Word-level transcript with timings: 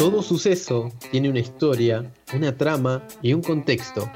Todo 0.00 0.22
suceso 0.22 0.90
tiene 1.10 1.28
una 1.28 1.40
historia, 1.40 2.10
una 2.32 2.56
trama 2.56 3.06
y 3.20 3.34
un 3.34 3.42
contexto. 3.42 4.10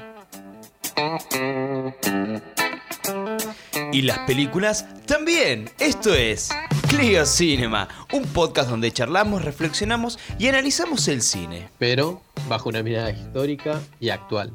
Y 3.93 4.01
las 4.01 4.17
películas 4.25 4.87
también. 5.05 5.69
Esto 5.77 6.11
es 6.15 6.49
Clio 6.89 7.23
Cinema, 7.27 7.87
un 8.11 8.23
podcast 8.23 8.71
donde 8.71 8.91
charlamos, 8.91 9.45
reflexionamos 9.45 10.17
y 10.39 10.47
analizamos 10.47 11.07
el 11.07 11.21
cine. 11.21 11.69
Pero 11.77 12.19
bajo 12.49 12.69
una 12.69 12.81
mirada 12.81 13.11
histórica 13.11 13.79
y 13.99 14.09
actual. 14.09 14.53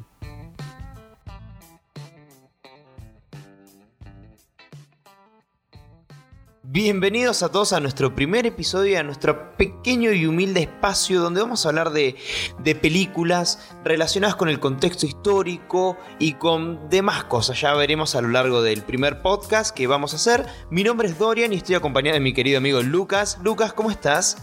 Bienvenidos 6.73 7.43
a 7.43 7.51
todos 7.51 7.73
a 7.73 7.81
nuestro 7.81 8.15
primer 8.15 8.45
episodio, 8.45 8.97
a 8.97 9.03
nuestro 9.03 9.57
pequeño 9.57 10.13
y 10.13 10.25
humilde 10.25 10.61
espacio 10.61 11.19
donde 11.19 11.41
vamos 11.41 11.65
a 11.65 11.69
hablar 11.69 11.89
de, 11.89 12.15
de, 12.59 12.75
películas 12.75 13.75
relacionadas 13.83 14.37
con 14.37 14.47
el 14.47 14.61
contexto 14.61 15.05
histórico 15.05 15.97
y 16.17 16.35
con 16.35 16.89
demás 16.89 17.25
cosas. 17.25 17.59
Ya 17.59 17.73
veremos 17.73 18.15
a 18.15 18.21
lo 18.21 18.29
largo 18.29 18.61
del 18.61 18.83
primer 18.83 19.21
podcast 19.21 19.75
que 19.75 19.85
vamos 19.85 20.13
a 20.13 20.15
hacer. 20.15 20.45
Mi 20.69 20.85
nombre 20.85 21.09
es 21.09 21.19
Dorian 21.19 21.51
y 21.51 21.57
estoy 21.57 21.75
acompañado 21.75 22.13
de 22.13 22.21
mi 22.21 22.31
querido 22.31 22.59
amigo 22.59 22.81
Lucas. 22.81 23.37
Lucas, 23.43 23.73
¿cómo 23.73 23.91
estás? 23.91 24.37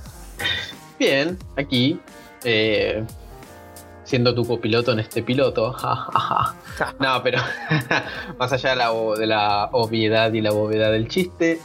Bien, 0.98 1.38
aquí. 1.56 1.98
Eh, 2.45 3.06
siendo 4.05 4.34
tu 4.34 4.47
copiloto 4.47 4.92
en 4.92 4.98
este 4.98 5.22
piloto. 5.22 5.74
no, 7.00 7.22
pero 7.22 7.41
más 8.38 8.52
allá 8.52 8.70
de 8.70 8.77
la, 8.77 8.92
de 9.19 9.27
la 9.27 9.70
obviedad 9.72 10.30
y 10.34 10.42
la 10.42 10.50
bovedad 10.50 10.92
del 10.92 11.08
chiste. 11.08 11.58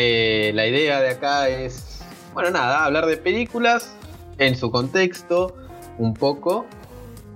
Eh, 0.00 0.52
la 0.54 0.64
idea 0.64 1.00
de 1.00 1.10
acá 1.10 1.48
es, 1.48 1.98
bueno, 2.32 2.52
nada, 2.52 2.84
hablar 2.84 3.04
de 3.06 3.16
películas 3.16 3.92
en 4.38 4.54
su 4.54 4.70
contexto, 4.70 5.56
un 5.98 6.14
poco, 6.14 6.66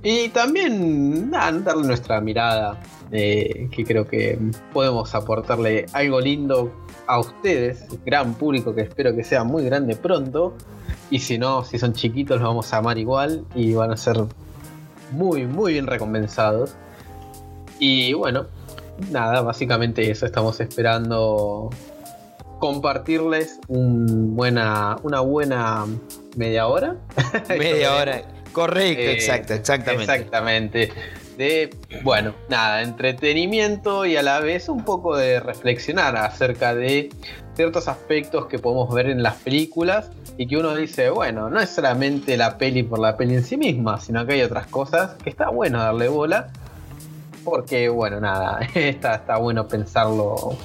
y 0.01 0.29
también 0.29 1.33
darle 1.33 1.83
nuestra 1.85 2.21
mirada, 2.21 2.81
eh, 3.11 3.69
que 3.73 3.85
creo 3.85 4.07
que 4.07 4.39
podemos 4.73 5.13
aportarle 5.13 5.87
algo 5.93 6.21
lindo 6.21 6.73
a 7.09 7.19
ustedes, 7.19 7.85
gran 8.07 8.35
público 8.35 8.73
que 8.77 8.83
espero 8.83 9.13
que 9.17 9.25
sea 9.25 9.43
muy 9.43 9.65
grande 9.65 9.97
pronto, 9.97 10.55
y 11.11 11.19
si 11.19 11.39
no, 11.39 11.65
si 11.65 11.81
son 11.81 11.95
chiquitos 11.95 12.41
los 12.41 12.49
vamos 12.49 12.73
a 12.73 12.77
amar 12.77 12.97
igual 12.97 13.45
y 13.57 13.75
van 13.75 13.91
a 13.91 13.97
ser 13.97 14.19
muy, 15.11 15.49
muy 15.49 15.73
bien 15.73 15.89
recompensados. 15.89 16.77
Y 17.81 18.13
bueno, 18.13 18.47
nada, 19.11 19.41
básicamente 19.41 20.09
eso 20.09 20.27
estamos 20.27 20.61
esperando 20.61 21.71
compartirles 22.63 23.59
un 23.67 24.37
buena, 24.37 24.97
una 25.03 25.19
buena 25.19 25.85
media 26.37 26.69
hora. 26.69 26.95
media 27.49 27.97
hora, 27.97 28.23
correcto, 28.53 29.03
eh, 29.03 29.15
exacto, 29.15 29.55
exactamente. 29.55 30.15
Exactamente. 30.15 30.93
De, 31.37 31.71
bueno, 32.05 32.37
nada, 32.49 32.83
entretenimiento 32.83 34.07
y 34.07 34.15
a 34.17 34.23
la 34.23 34.39
vez 34.39 34.69
un 34.69 34.85
poco 34.85 35.17
de 35.17 35.41
reflexionar 35.41 36.15
acerca 36.17 36.73
de 36.73 37.09
ciertos 37.57 37.89
aspectos 37.89 38.47
que 38.47 38.61
podemos 38.61 38.95
ver 38.95 39.07
en 39.09 39.25
las 39.25 39.35
películas 39.39 40.13
y 40.39 40.47
que 40.47 40.57
uno 40.57 40.77
dice, 40.77 41.11
bueno, 41.11 41.51
no 41.51 41.59
es 41.59 41.69
solamente 41.69 42.37
la 42.37 42.59
peli 42.59 42.85
por 42.85 43.01
la 43.01 43.17
peli 43.17 43.35
en 43.35 43.43
sí 43.43 43.57
misma, 43.57 43.99
sino 43.99 44.25
que 44.25 44.35
hay 44.35 44.43
otras 44.43 44.69
cosas 44.69 45.15
que 45.25 45.31
está 45.31 45.51
bueno 45.51 45.81
darle 45.81 46.07
bola. 46.07 46.53
Porque, 47.43 47.89
bueno, 47.89 48.21
nada, 48.21 48.61
está, 48.77 49.17
está 49.17 49.39
bueno 49.39 49.67
pensarlo 49.67 50.57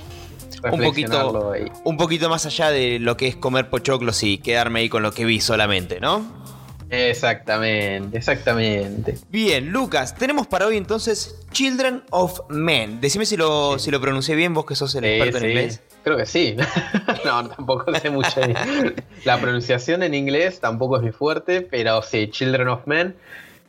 un 0.72 0.81
poquito, 0.81 1.53
un 1.83 1.97
poquito 1.97 2.30
más 2.30 2.45
allá 2.45 2.72
de 2.72 3.00
lo 3.00 3.17
que 3.17 3.27
es 3.27 3.36
comer 3.36 3.69
pochoclos 3.69 4.23
y 4.23 4.38
quedarme 4.38 4.80
ahí 4.80 4.89
con 4.89 5.03
lo 5.03 5.11
que 5.11 5.25
vi 5.25 5.39
solamente, 5.39 5.99
¿no? 5.99 6.47
Exactamente, 6.89 8.17
exactamente. 8.17 9.17
Bien, 9.30 9.69
Lucas, 9.72 10.16
tenemos 10.16 10.48
para 10.48 10.67
hoy 10.67 10.77
entonces 10.77 11.36
Children 11.52 12.04
of 12.11 12.42
Men. 12.49 13.02
Decime 13.02 13.26
si 13.26 13.36
lo, 13.36 13.77
si 13.77 13.92
lo 13.92 13.99
pronuncié 13.99 14.36
bien, 14.36 14.54
vos 14.54 14.65
que 14.65 14.76
sos 14.76 14.95
el 14.95 15.04
experto 15.04 15.39
en 15.39 15.45
inglés. 15.45 15.82
Creo 16.04 16.15
que 16.15 16.26
sí. 16.26 16.55
no, 17.26 17.49
tampoco 17.49 17.93
sé 17.99 18.09
mucho. 18.09 18.39
La 19.26 19.39
pronunciación 19.39 20.02
en 20.03 20.14
inglés 20.14 20.61
tampoco 20.61 20.95
es 20.95 21.02
muy 21.02 21.11
fuerte, 21.11 21.61
pero 21.61 22.02
sí, 22.02 22.30
Children 22.30 22.70
of 22.70 22.87
Men 22.87 23.15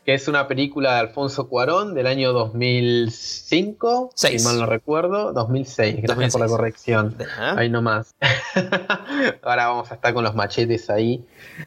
que 0.08 0.14
es 0.14 0.26
una 0.26 0.48
película 0.48 0.94
de 0.94 1.00
Alfonso 1.00 1.50
Cuarón 1.50 1.92
del 1.92 2.06
año 2.06 2.32
2005, 2.32 4.12
si 4.14 4.42
mal 4.42 4.58
no 4.58 4.64
recuerdo, 4.64 5.34
2006, 5.34 6.00
gracias 6.00 6.32
por 6.32 6.40
la 6.40 6.46
corrección. 6.46 7.14
Ahí 7.38 7.68
nomás. 7.68 8.16
Ahora 9.42 9.68
vamos 9.68 9.90
a 9.90 9.96
estar 9.96 10.14
con 10.14 10.24
los 10.24 10.34
machetes 10.34 10.88
ahí. 10.88 11.26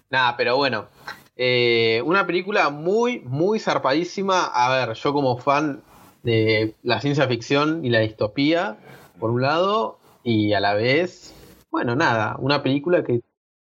Nada, 0.09 0.37
pero 0.37 0.57
bueno, 0.57 0.87
eh, 1.35 2.01
una 2.03 2.25
película 2.25 2.71
muy, 2.71 3.19
muy 3.19 3.59
zarpadísima. 3.59 4.47
A 4.47 4.71
ver, 4.71 4.95
yo 4.95 5.13
como 5.13 5.37
fan 5.37 5.83
de 6.23 6.73
la 6.81 6.99
ciencia 6.99 7.27
ficción 7.27 7.85
y 7.85 7.91
la 7.91 7.99
distopía, 7.99 8.79
por 9.19 9.29
un 9.29 9.43
lado, 9.43 9.99
y 10.23 10.53
a 10.53 10.59
la 10.59 10.73
vez, 10.73 11.35
bueno, 11.69 11.95
nada, 11.95 12.37
una 12.39 12.63
película 12.63 13.03
que 13.03 13.21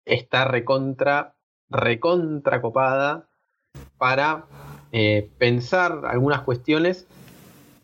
está 0.06 0.46
recontra, 0.46 1.34
recontra 1.68 2.62
copada 2.62 3.28
para 4.02 4.46
eh, 4.90 5.30
pensar 5.38 6.00
algunas 6.06 6.40
cuestiones 6.40 7.06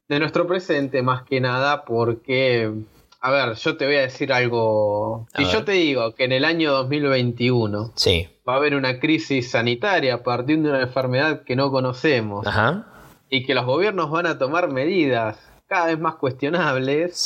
de 0.08 0.18
nuestro 0.18 0.48
presente 0.48 1.00
más 1.00 1.22
que 1.22 1.40
nada 1.40 1.84
porque, 1.84 2.72
a 3.20 3.30
ver, 3.30 3.54
yo 3.54 3.76
te 3.76 3.86
voy 3.86 3.94
a 3.94 4.00
decir 4.00 4.32
algo. 4.32 5.28
si 5.36 5.44
yo 5.44 5.62
te 5.64 5.72
digo 5.72 6.16
que 6.16 6.24
en 6.24 6.32
el 6.32 6.44
año 6.44 6.72
2021 6.72 7.92
va 8.48 8.54
a 8.54 8.56
haber 8.56 8.74
una 8.74 8.98
crisis 8.98 9.52
sanitaria 9.52 10.14
a 10.14 10.22
partir 10.24 10.60
de 10.60 10.70
una 10.70 10.80
enfermedad 10.80 11.44
que 11.44 11.54
no 11.54 11.70
conocemos 11.70 12.44
y 13.30 13.46
que 13.46 13.54
los 13.54 13.64
gobiernos 13.64 14.10
van 14.10 14.26
a 14.26 14.38
tomar 14.38 14.72
medidas 14.72 15.38
cada 15.68 15.86
vez 15.86 16.00
más 16.00 16.16
cuestionables 16.16 17.16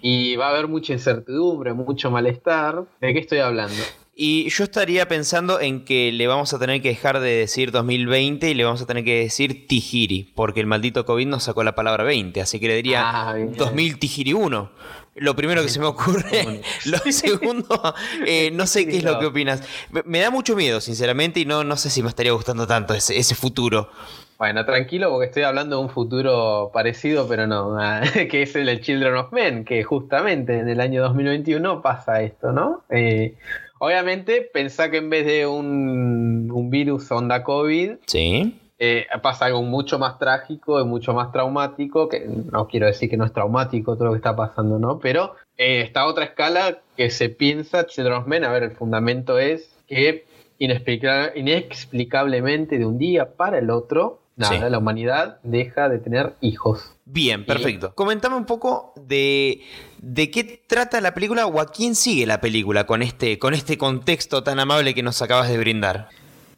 y 0.00 0.34
va 0.36 0.46
a 0.46 0.50
haber 0.52 0.66
mucha 0.66 0.94
incertidumbre, 0.94 1.74
mucho 1.74 2.10
malestar, 2.10 2.84
¿de 3.02 3.12
qué 3.12 3.18
estoy 3.18 3.40
hablando? 3.40 3.82
Y 4.22 4.50
yo 4.50 4.64
estaría 4.64 5.08
pensando 5.08 5.60
en 5.60 5.82
que 5.82 6.12
le 6.12 6.26
vamos 6.26 6.52
a 6.52 6.58
tener 6.58 6.82
que 6.82 6.90
dejar 6.90 7.20
de 7.20 7.30
decir 7.30 7.70
2020 7.70 8.50
y 8.50 8.52
le 8.52 8.64
vamos 8.64 8.82
a 8.82 8.86
tener 8.86 9.02
que 9.02 9.20
decir 9.20 9.66
Tijiri, 9.66 10.30
porque 10.34 10.60
el 10.60 10.66
maldito 10.66 11.06
COVID 11.06 11.26
nos 11.26 11.44
sacó 11.44 11.64
la 11.64 11.74
palabra 11.74 12.04
20, 12.04 12.38
así 12.42 12.60
que 12.60 12.68
le 12.68 12.76
diría 12.76 13.34
2000 13.56 13.98
Tijiri 13.98 14.34
1. 14.34 14.72
Lo 15.14 15.34
primero 15.34 15.62
que 15.62 15.70
se 15.70 15.80
me 15.80 15.86
ocurre. 15.86 16.60
Lo 16.84 16.98
segundo, 17.10 17.94
eh, 18.26 18.50
no 18.52 18.66
sé 18.66 18.86
qué 18.86 18.98
es 18.98 19.04
lo 19.04 19.18
que 19.18 19.24
opinas. 19.24 19.62
Me 20.04 20.20
da 20.20 20.30
mucho 20.30 20.54
miedo, 20.54 20.82
sinceramente, 20.82 21.40
y 21.40 21.46
no, 21.46 21.64
no 21.64 21.78
sé 21.78 21.88
si 21.88 22.02
me 22.02 22.10
estaría 22.10 22.32
gustando 22.32 22.66
tanto 22.66 22.92
ese, 22.92 23.16
ese 23.16 23.34
futuro. 23.34 23.88
Bueno, 24.36 24.66
tranquilo 24.66 25.10
porque 25.10 25.28
estoy 25.28 25.44
hablando 25.44 25.76
de 25.76 25.82
un 25.82 25.88
futuro 25.88 26.70
parecido, 26.74 27.26
pero 27.26 27.46
no, 27.46 27.74
que 28.30 28.42
es 28.42 28.54
el 28.54 28.66
de 28.66 28.82
Children 28.82 29.14
of 29.14 29.32
Men, 29.32 29.64
que 29.64 29.82
justamente 29.82 30.58
en 30.58 30.68
el 30.68 30.82
año 30.82 31.02
2021 31.04 31.80
pasa 31.80 32.20
esto, 32.20 32.52
¿no? 32.52 32.82
Eh, 32.90 33.34
Obviamente, 33.82 34.42
pensá 34.42 34.90
que 34.90 34.98
en 34.98 35.08
vez 35.08 35.24
de 35.24 35.46
un, 35.46 36.68
virus 36.70 37.10
onda 37.10 37.42
COVID, 37.42 37.92
sí. 38.06 38.54
Eh, 38.78 39.06
pasa 39.22 39.46
algo 39.46 39.62
mucho 39.62 39.98
más 39.98 40.18
trágico 40.18 40.78
y 40.80 40.84
mucho 40.84 41.14
más 41.14 41.32
traumático, 41.32 42.08
que 42.08 42.20
no 42.20 42.68
quiero 42.68 42.86
decir 42.86 43.10
que 43.10 43.16
no 43.16 43.24
es 43.24 43.32
traumático 43.32 43.96
todo 43.96 44.04
lo 44.06 44.12
que 44.12 44.18
está 44.18 44.36
pasando, 44.36 44.78
¿no? 44.78 44.98
Pero 44.98 45.34
eh, 45.56 45.80
está 45.80 46.06
otra 46.06 46.24
escala 46.24 46.78
que 46.96 47.10
se 47.10 47.30
piensa, 47.30 47.86
Children's 47.86 48.26
Men, 48.26 48.44
a 48.44 48.52
ver, 48.52 48.64
el 48.64 48.72
fundamento 48.72 49.38
es 49.38 49.70
que 49.86 50.26
inexplicablemente 50.58 52.78
de 52.78 52.84
un 52.84 52.98
día 52.98 53.32
para 53.32 53.58
el 53.58 53.70
otro, 53.70 54.20
nada, 54.36 54.68
la 54.68 54.76
humanidad 54.78 55.38
deja 55.42 55.88
de 55.88 55.98
tener 55.98 56.34
hijos. 56.40 56.94
Bien, 57.06 57.46
perfecto. 57.46 57.94
Comentame 57.94 58.36
un 58.36 58.46
poco 58.46 58.92
de, 58.96 59.62
de 60.02 60.30
qué 60.30 60.44
trata 60.66 61.00
la 61.02 61.12
película 61.12 61.46
o 61.46 61.60
a 61.60 61.70
quién 61.70 61.94
sigue 61.94 62.24
la 62.24 62.40
película 62.40 62.86
con 62.86 63.02
este, 63.02 63.38
con 63.38 63.52
este 63.52 63.76
contexto 63.76 64.42
tan 64.42 64.58
amable 64.58 64.94
que 64.94 65.02
nos 65.02 65.20
acabas 65.20 65.48
de 65.48 65.58
brindar. 65.58 66.08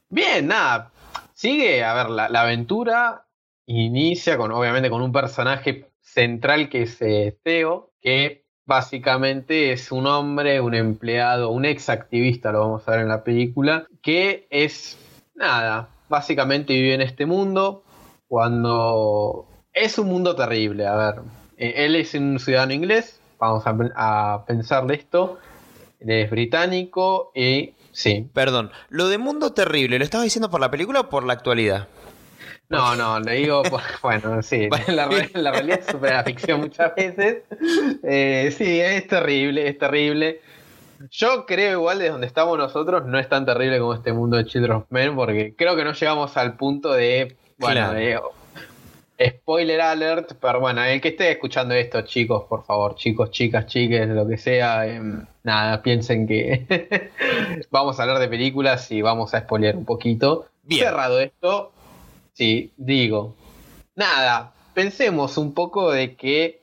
Bien, 0.09 0.47
nada. 0.47 0.93
Sigue, 1.35 1.83
a 1.83 1.95
ver, 1.95 2.11
la, 2.11 2.41
aventura 2.41 3.27
inicia 3.67 4.37
con, 4.37 4.53
obviamente, 4.53 4.91
con 4.91 5.03
un 5.03 5.11
personaje 5.11 5.91
central 6.01 6.69
que 6.69 6.83
es 6.83 7.03
eh, 7.03 7.37
Theo, 7.43 7.91
que 8.01 8.45
básicamente 8.65 9.73
es 9.73 9.91
un 9.91 10.07
hombre, 10.07 10.61
un 10.61 10.75
empleado, 10.75 11.51
un 11.51 11.65
ex 11.65 11.89
activista, 11.89 12.53
lo 12.53 12.61
vamos 12.61 12.87
a 12.87 12.93
ver 12.93 13.01
en 13.01 13.09
la 13.09 13.25
película, 13.25 13.89
que 14.03 14.47
es, 14.51 14.99
nada, 15.35 15.89
básicamente 16.09 16.75
vive 16.75 16.95
en 16.95 17.01
este 17.01 17.27
mundo 17.27 17.83
cuando 18.29 19.49
es 19.73 19.99
un 19.99 20.07
mundo 20.07 20.37
terrible, 20.37 20.87
a 20.87 20.95
ver. 20.95 21.23
Eh, 21.57 21.87
él 21.87 21.97
es 21.97 22.15
un 22.15 22.39
ciudadano 22.39 22.73
inglés, 22.73 23.22
vamos 23.43 23.65
a, 23.97 24.45
pensarle 24.47 24.95
esto. 24.95 25.39
Él 26.01 26.11
es 26.11 26.31
británico 26.31 27.33
y 27.35 27.75
sí. 27.91 28.29
Perdón, 28.33 28.71
lo 28.89 29.09
de 29.09 29.19
mundo 29.19 29.53
terrible, 29.53 29.99
¿lo 29.99 30.05
estabas 30.05 30.25
diciendo 30.25 30.51
por 30.51 30.61
la 30.61 30.71
película 30.71 31.01
o 31.01 31.09
por 31.09 31.25
la 31.25 31.33
actualidad? 31.33 31.89
No, 32.69 32.97
no, 32.97 33.21
le 33.21 33.35
digo, 33.35 33.63
bueno, 34.03 34.43
sí, 34.43 34.69
la, 34.89 35.07
realidad 35.07 35.81
es 35.81 35.87
super 35.87 36.25
ficción 36.25 36.61
muchas 36.61 36.95
veces. 36.95 37.43
Eh, 38.03 38.55
sí, 38.57 38.81
es 38.81 39.07
terrible, 39.09 39.69
es 39.69 39.79
terrible. 39.79 40.41
Yo 41.11 41.45
creo 41.45 41.73
igual 41.81 41.99
de 41.99 42.11
donde 42.11 42.29
estamos 42.29 42.57
nosotros 42.57 43.05
no 43.05 43.19
es 43.19 43.29
tan 43.29 43.45
terrible 43.45 43.81
como 43.81 43.95
este 43.95 44.13
mundo 44.13 44.37
de 44.37 44.45
Children 44.47 44.73
of 44.73 44.85
Men, 44.91 45.17
porque 45.17 45.55
creo 45.57 45.75
que 45.75 45.83
no 45.83 45.93
llegamos 45.93 46.37
al 46.37 46.57
punto 46.57 46.93
de, 46.93 47.37
bueno, 47.59 47.93
de 47.93 48.21
spoiler 49.31 49.81
alert, 49.81 50.33
pero 50.41 50.61
bueno, 50.61 50.83
el 50.85 51.01
que 51.01 51.09
esté 51.09 51.31
escuchando 51.31 51.75
esto, 51.75 52.03
chicos, 52.03 52.45
por 52.45 52.65
favor, 52.65 52.95
chicos, 52.95 53.31
chicas, 53.31 53.67
chiques, 53.67 54.09
lo 54.09 54.27
que 54.27 54.39
sea, 54.39 54.87
em, 54.87 55.25
nada, 55.43 55.83
piensen 55.83 56.27
que 56.27 57.11
vamos 57.71 57.99
a 57.99 58.03
hablar 58.03 58.19
de 58.19 58.29
películas 58.29 58.91
y 58.91 59.03
vamos 59.03 59.35
a 59.35 59.41
spoilear 59.41 59.77
un 59.77 59.85
poquito. 59.85 60.47
Bien. 60.63 60.85
Cerrado 60.85 61.21
esto, 61.21 61.73
sí, 62.33 62.73
digo, 62.77 63.35
nada, 63.95 64.53
pensemos 64.75 65.37
un 65.37 65.53
poco 65.55 65.93
de 65.93 66.15
que 66.15 66.61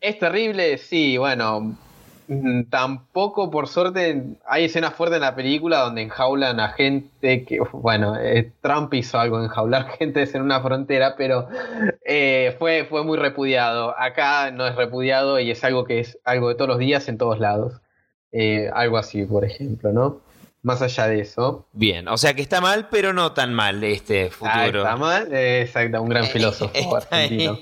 es 0.00 0.18
terrible, 0.18 0.78
sí, 0.78 1.18
bueno, 1.18 1.76
tampoco, 2.70 3.50
por 3.50 3.66
suerte, 3.66 4.36
hay 4.46 4.64
escenas 4.64 4.94
fuertes 4.94 5.16
en 5.16 5.22
la 5.22 5.34
película 5.34 5.80
donde 5.80 6.02
enjaulan 6.02 6.60
a 6.60 6.68
gente 6.68 7.44
que, 7.44 7.60
bueno, 7.72 8.16
eh, 8.16 8.52
Trump 8.60 8.94
hizo 8.94 9.18
algo, 9.18 9.42
enjaular 9.42 9.88
gente 9.98 10.22
en 10.22 10.42
una 10.42 10.60
frontera, 10.60 11.14
pero 11.16 11.48
eh, 12.04 12.54
fue, 12.58 12.84
fue 12.84 13.04
muy 13.04 13.18
repudiado. 13.18 13.94
Acá 13.98 14.50
no 14.52 14.66
es 14.66 14.76
repudiado 14.76 15.40
y 15.40 15.50
es 15.50 15.64
algo 15.64 15.84
que 15.84 16.00
es 16.00 16.18
algo 16.24 16.48
de 16.48 16.54
todos 16.54 16.68
los 16.68 16.78
días 16.78 17.08
en 17.08 17.18
todos 17.18 17.40
lados. 17.40 17.80
Eh, 18.32 18.70
algo 18.72 18.96
así, 18.96 19.24
por 19.24 19.44
ejemplo, 19.44 19.92
¿no? 19.92 20.20
Más 20.62 20.82
allá 20.82 21.08
de 21.08 21.20
eso. 21.20 21.66
Bien, 21.72 22.06
o 22.08 22.18
sea 22.18 22.34
que 22.34 22.42
está 22.42 22.60
mal, 22.60 22.88
pero 22.90 23.14
no 23.14 23.32
tan 23.32 23.54
mal 23.54 23.82
este 23.82 24.26
ah, 24.26 24.30
futuro. 24.30 24.82
está 24.82 24.96
mal, 24.96 25.32
exacto, 25.32 26.02
un 26.02 26.08
gran 26.10 26.26
filósofo 26.26 26.96
argentino. 26.96 27.58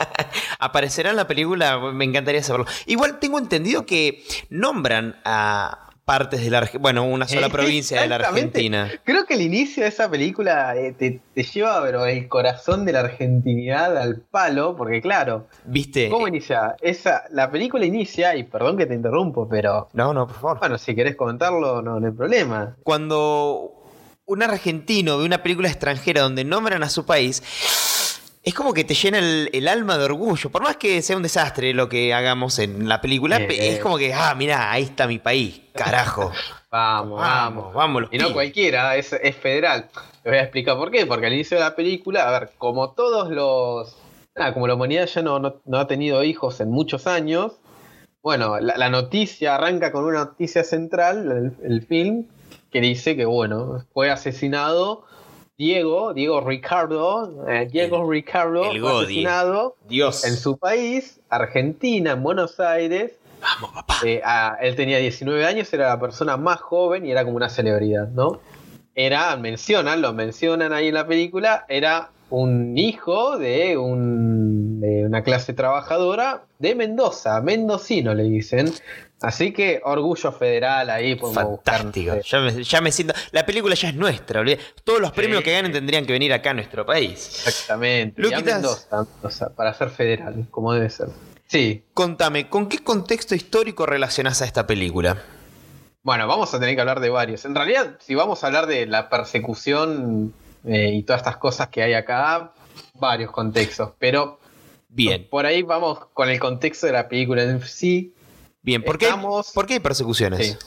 Aparecerá 0.58 1.10
en 1.10 1.16
la 1.16 1.26
película, 1.26 1.78
me 1.78 2.06
encantaría 2.06 2.42
saberlo. 2.42 2.66
Igual 2.86 3.18
tengo 3.18 3.38
entendido 3.38 3.84
que 3.84 4.24
nombran 4.48 5.20
a 5.24 5.87
partes 6.08 6.42
de 6.42 6.48
la 6.48 6.58
Argentina, 6.58 6.80
bueno, 6.80 7.04
una 7.04 7.28
sola 7.28 7.50
provincia 7.50 8.00
de 8.00 8.08
la 8.08 8.16
Argentina. 8.16 8.90
Creo 9.04 9.26
que 9.26 9.34
el 9.34 9.42
inicio 9.42 9.82
de 9.82 9.90
esa 9.90 10.10
película 10.10 10.74
eh, 10.74 10.94
te, 10.94 11.20
lleva 11.42 11.82
pero 11.82 12.06
el 12.06 12.28
corazón 12.28 12.86
de 12.86 12.92
la 12.92 13.00
argentinidad 13.00 13.94
al 13.94 14.22
palo, 14.22 14.74
porque 14.74 15.02
claro, 15.02 15.48
¿viste? 15.66 16.08
¿Cómo 16.08 16.26
inicia? 16.26 16.76
Esa, 16.80 17.24
la 17.30 17.50
película 17.50 17.84
inicia, 17.84 18.34
y 18.36 18.44
perdón 18.44 18.78
que 18.78 18.86
te 18.86 18.94
interrumpo, 18.94 19.46
pero... 19.50 19.90
No, 19.92 20.14
no, 20.14 20.26
por 20.26 20.36
favor. 20.36 20.58
Bueno, 20.60 20.78
si 20.78 20.94
querés 20.94 21.14
comentarlo, 21.14 21.82
no, 21.82 22.00
no 22.00 22.06
hay 22.06 22.14
problema. 22.14 22.74
Cuando 22.84 23.74
un 24.24 24.42
argentino 24.42 25.18
ve 25.18 25.26
una 25.26 25.42
película 25.42 25.68
extranjera 25.68 26.22
donde 26.22 26.42
nombran 26.42 26.82
a 26.82 26.88
su 26.88 27.04
país, 27.04 27.42
es 28.42 28.54
como 28.54 28.72
que 28.72 28.84
te 28.84 28.94
llena 28.94 29.18
el, 29.18 29.68
alma 29.68 29.98
de 29.98 30.04
orgullo. 30.04 30.50
Por 30.50 30.62
más 30.62 30.76
que 30.76 31.02
sea 31.02 31.16
un 31.16 31.22
desastre 31.22 31.74
lo 31.74 31.88
que 31.88 32.14
hagamos 32.14 32.58
en 32.58 32.88
la 32.88 33.00
película, 33.00 33.36
es 33.36 33.78
como 33.80 33.98
que, 33.98 34.14
ah, 34.14 34.34
mira, 34.34 34.70
ahí 34.70 34.84
está 34.84 35.06
mi 35.06 35.18
país, 35.18 35.60
carajo. 35.74 36.32
vamos, 36.70 37.20
vamos, 37.20 37.74
vamos. 37.74 38.04
y 38.10 38.18
no 38.18 38.32
cualquiera, 38.32 38.96
es, 38.96 39.10
federal. 39.40 39.88
Te 40.22 40.30
voy 40.30 40.38
a 40.38 40.42
explicar 40.42 40.76
por 40.76 40.90
qué. 40.90 41.06
Porque 41.06 41.26
al 41.26 41.32
inicio 41.32 41.56
de 41.56 41.64
la 41.64 41.74
película, 41.74 42.28
a 42.28 42.38
ver, 42.38 42.50
como 42.58 42.92
todos 42.92 43.30
los. 43.30 43.96
Nada, 44.34 44.54
como 44.54 44.68
la 44.68 44.74
humanidad 44.74 45.06
ya 45.06 45.22
no, 45.22 45.60
ha 45.72 45.86
tenido 45.88 46.22
hijos 46.22 46.60
en 46.60 46.70
muchos 46.70 47.08
años, 47.08 47.56
bueno, 48.22 48.60
la, 48.60 48.88
noticia 48.88 49.56
arranca 49.56 49.90
con 49.90 50.04
una 50.04 50.26
noticia 50.26 50.62
central, 50.62 51.56
el, 51.60 51.70
el 51.70 51.82
film, 51.82 52.28
que 52.70 52.80
dice 52.80 53.16
que, 53.16 53.24
bueno, 53.24 53.84
fue 53.92 54.10
asesinado 54.10 55.08
Diego, 55.58 56.14
Diego 56.14 56.40
Ricardo, 56.40 57.44
eh, 57.48 57.68
Diego 57.68 58.08
Ricardo, 58.08 58.70
asesinado 58.70 59.76
Dios. 59.88 60.24
en 60.24 60.36
su 60.36 60.56
país, 60.56 61.20
Argentina, 61.28 62.12
en 62.12 62.22
Buenos 62.22 62.60
Aires. 62.60 63.18
Vamos, 63.42 63.72
papá. 63.74 63.96
Eh, 64.04 64.22
él 64.60 64.76
tenía 64.76 64.98
19 64.98 65.44
años, 65.44 65.72
era 65.72 65.88
la 65.88 65.98
persona 65.98 66.36
más 66.36 66.60
joven 66.60 67.04
y 67.04 67.10
era 67.10 67.24
como 67.24 67.38
una 67.38 67.48
celebridad, 67.48 68.06
¿no? 68.06 68.38
Era, 68.94 69.36
mencionan, 69.36 70.00
lo 70.00 70.12
mencionan 70.12 70.72
ahí 70.72 70.88
en 70.88 70.94
la 70.94 71.08
película, 71.08 71.66
era 71.68 72.10
un 72.30 72.78
hijo 72.78 73.36
de, 73.36 73.76
un, 73.76 74.80
de 74.80 75.06
una 75.06 75.24
clase 75.24 75.54
trabajadora 75.54 76.44
de 76.60 76.76
Mendoza, 76.76 77.40
mendocino 77.40 78.14
le 78.14 78.24
dicen, 78.24 78.72
Así 79.20 79.52
que 79.52 79.80
orgullo 79.84 80.30
federal 80.30 80.90
ahí. 80.90 81.18
Fantástico. 81.18 82.20
Ya 82.20 82.38
me, 82.38 82.62
ya 82.62 82.80
me, 82.80 82.92
siento. 82.92 83.14
La 83.32 83.44
película 83.44 83.74
ya 83.74 83.88
es 83.88 83.94
nuestra. 83.94 84.44
Todos 84.84 85.00
los 85.00 85.10
premios 85.10 85.42
que 85.42 85.52
ganen 85.52 85.72
tendrían 85.72 86.06
que 86.06 86.12
venir 86.12 86.32
acá 86.32 86.50
a 86.50 86.54
nuestro 86.54 86.86
país. 86.86 87.42
Exactamente. 87.46 88.22
para 89.56 89.74
ser 89.74 89.90
federal, 89.90 90.46
como 90.50 90.72
debe 90.72 90.88
ser. 90.88 91.08
Sí. 91.46 91.82
Contame, 91.94 92.48
¿con 92.48 92.68
qué 92.68 92.78
contexto 92.78 93.34
histórico 93.34 93.86
relacionás 93.86 94.40
a 94.42 94.44
esta 94.44 94.66
película? 94.66 95.20
Bueno, 96.02 96.28
vamos 96.28 96.54
a 96.54 96.60
tener 96.60 96.76
que 96.76 96.80
hablar 96.80 97.00
de 97.00 97.10
varios. 97.10 97.44
En 97.44 97.56
realidad, 97.56 97.96
si 98.00 98.14
vamos 98.14 98.44
a 98.44 98.46
hablar 98.46 98.66
de 98.66 98.86
la 98.86 99.08
persecución 99.08 100.32
eh, 100.64 100.92
y 100.94 101.02
todas 101.02 101.22
estas 101.22 101.38
cosas 101.38 101.68
que 101.68 101.82
hay 101.82 101.94
acá, 101.94 102.52
varios 102.94 103.32
contextos. 103.32 103.92
Pero. 103.98 104.38
Bien. 104.90 105.26
Por 105.28 105.44
ahí 105.44 105.62
vamos 105.62 105.98
con 106.14 106.30
el 106.30 106.38
contexto 106.38 106.86
de 106.86 106.92
la 106.92 107.08
película 107.08 107.42
en 107.42 107.60
sí 107.62 108.14
Bien, 108.62 108.82
¿por, 108.82 108.98
qué, 108.98 109.08
¿por 109.54 109.66
qué 109.66 109.74
hay 109.74 109.80
persecuciones? 109.80 110.58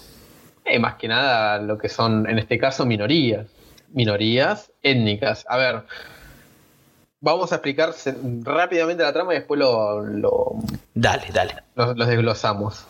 Eh, 0.66 0.80
más 0.80 0.96
que 0.96 1.08
nada 1.08 1.60
lo 1.60 1.78
que 1.78 1.90
son, 1.90 2.30
en 2.30 2.40
este 2.40 2.58
caso, 2.58 2.86
minorías. 2.86 3.48
Minorías 3.90 4.72
étnicas. 4.82 5.46
A 5.50 5.58
ver, 5.58 5.84
vamos 7.20 7.52
a 7.52 7.56
explicar 7.56 7.94
rápidamente 8.44 9.04
la 9.04 9.14
trama 9.14 9.34
y 9.34 9.38
después 9.38 9.60
lo... 9.60 10.56
dale, 10.94 11.28
dale. 11.34 11.56
Los, 11.76 11.96
desglosamos. 11.96 12.86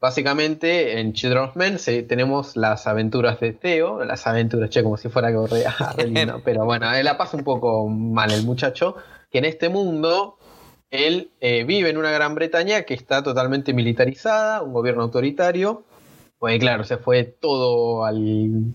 Básicamente, 0.00 1.00
en 1.00 1.12
Children 1.12 1.44
of 1.44 1.56
Men 1.56 1.76
tenemos 2.06 2.56
las 2.56 2.86
aventuras 2.86 3.40
de 3.40 3.52
Theo, 3.52 4.04
las 4.04 4.26
aventuras, 4.28 4.70
che, 4.70 4.82
como 4.82 4.96
si 4.96 5.08
fuera 5.08 5.32
que 5.32 5.64
pero 6.44 6.64
bueno, 6.64 6.90
la 7.02 7.18
pasa 7.18 7.36
un 7.36 7.42
poco 7.42 7.88
mal 7.88 8.30
el 8.30 8.44
muchacho, 8.44 8.96
que 9.30 9.38
en 9.38 9.44
este 9.44 9.68
mundo 9.68 10.38
él 10.90 11.30
eh, 11.40 11.64
vive 11.64 11.90
en 11.90 11.98
una 11.98 12.10
Gran 12.10 12.34
Bretaña 12.34 12.82
que 12.82 12.94
está 12.94 13.22
totalmente 13.22 13.74
militarizada, 13.74 14.62
un 14.62 14.72
gobierno 14.72 15.02
autoritario. 15.02 15.84
Pues 16.38 16.58
claro, 16.58 16.84
se 16.84 16.96
fue 16.96 17.24
todo 17.24 18.04
al, 18.04 18.72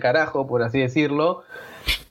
carajo, 0.00 0.46
por 0.46 0.62
así 0.62 0.78
decirlo, 0.78 1.42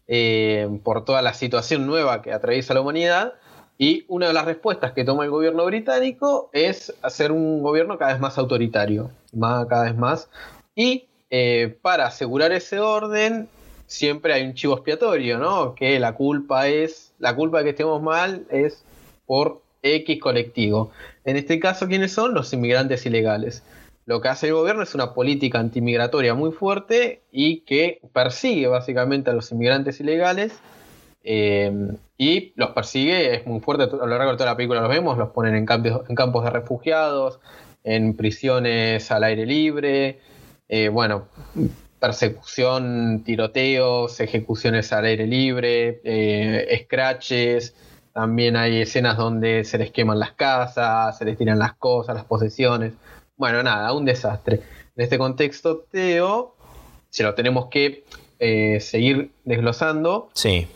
eh, 0.07 0.67
por 0.83 1.05
toda 1.05 1.21
la 1.21 1.33
situación 1.33 1.85
nueva 1.85 2.21
que 2.21 2.33
atraviesa 2.33 2.73
la 2.73 2.81
humanidad. 2.81 3.35
Y 3.77 4.05
una 4.07 4.27
de 4.27 4.33
las 4.33 4.45
respuestas 4.45 4.93
que 4.93 5.03
toma 5.03 5.23
el 5.23 5.29
gobierno 5.29 5.63
británico 5.65 6.49
es 6.51 6.93
hacer 7.03 7.31
un 7.31 7.61
gobierno 7.61 7.97
cada 7.99 8.13
vez 8.13 8.19
más 8.19 8.37
autoritario, 8.39 9.11
más, 9.33 9.67
cada 9.67 9.83
vez 9.83 9.95
más. 9.95 10.29
Y 10.73 11.07
eh, 11.29 11.77
para 11.81 12.07
asegurar 12.07 12.51
ese 12.51 12.79
orden, 12.79 13.47
siempre 13.85 14.33
hay 14.33 14.43
un 14.43 14.55
chivo 14.55 14.73
expiatorio, 14.73 15.37
¿no? 15.37 15.75
Que 15.75 15.99
la 15.99 16.15
culpa 16.15 16.67
es, 16.67 17.13
la 17.19 17.35
culpa 17.35 17.59
de 17.59 17.65
que 17.65 17.69
estemos 17.69 18.01
mal 18.01 18.47
es 18.49 18.83
por 19.27 19.61
X 19.83 20.19
colectivo. 20.19 20.91
En 21.25 21.37
este 21.37 21.59
caso, 21.59 21.87
¿quiénes 21.87 22.13
son? 22.13 22.33
Los 22.33 22.51
inmigrantes 22.53 23.05
ilegales. 23.05 23.63
Lo 24.07 24.21
que 24.21 24.29
hace 24.29 24.47
el 24.47 24.53
gobierno 24.53 24.81
es 24.83 24.95
una 24.95 25.13
política 25.13 25.59
antimigratoria 25.59 26.33
muy 26.33 26.51
fuerte 26.51 27.21
y 27.31 27.59
que 27.59 27.99
persigue 28.13 28.67
básicamente 28.67 29.29
a 29.29 29.33
los 29.33 29.51
inmigrantes 29.51 29.99
ilegales. 29.99 30.53
Eh, 31.23 31.71
y 32.17 32.53
los 32.55 32.71
persigue, 32.71 33.35
es 33.35 33.45
muy 33.45 33.59
fuerte, 33.59 33.83
a 33.83 33.87
lo 33.87 34.07
largo 34.07 34.31
de 34.31 34.37
toda 34.37 34.51
la 34.51 34.57
película 34.57 34.81
los 34.81 34.89
vemos, 34.89 35.17
los 35.17 35.29
ponen 35.29 35.55
en 35.55 35.65
campos, 35.65 36.03
en 36.07 36.15
campos 36.15 36.43
de 36.45 36.49
refugiados, 36.49 37.39
en 37.83 38.15
prisiones 38.15 39.11
al 39.11 39.25
aire 39.25 39.45
libre, 39.45 40.19
eh, 40.69 40.89
bueno, 40.89 41.27
persecución, 41.99 43.23
tiroteos, 43.23 44.19
ejecuciones 44.19 44.91
al 44.93 45.05
aire 45.05 45.27
libre, 45.27 46.01
eh, 46.03 46.81
scratches, 46.85 47.75
también 48.17 48.55
hay 48.55 48.81
escenas 48.81 49.15
donde 49.15 49.63
se 49.63 49.77
les 49.77 49.91
queman 49.91 50.17
las 50.17 50.31
casas, 50.31 51.15
se 51.15 51.23
les 51.23 51.37
tiran 51.37 51.59
las 51.59 51.75
cosas, 51.75 52.15
las 52.15 52.25
posesiones. 52.25 52.93
Bueno, 53.35 53.61
nada, 53.61 53.93
un 53.93 54.05
desastre. 54.05 54.55
En 54.95 55.03
este 55.03 55.19
contexto, 55.19 55.85
Teo, 55.91 56.55
si 57.11 57.21
lo 57.21 57.35
tenemos 57.35 57.67
que 57.67 58.05
eh, 58.39 58.79
seguir 58.79 59.29
desglosando, 59.45 60.31
sí. 60.33 60.67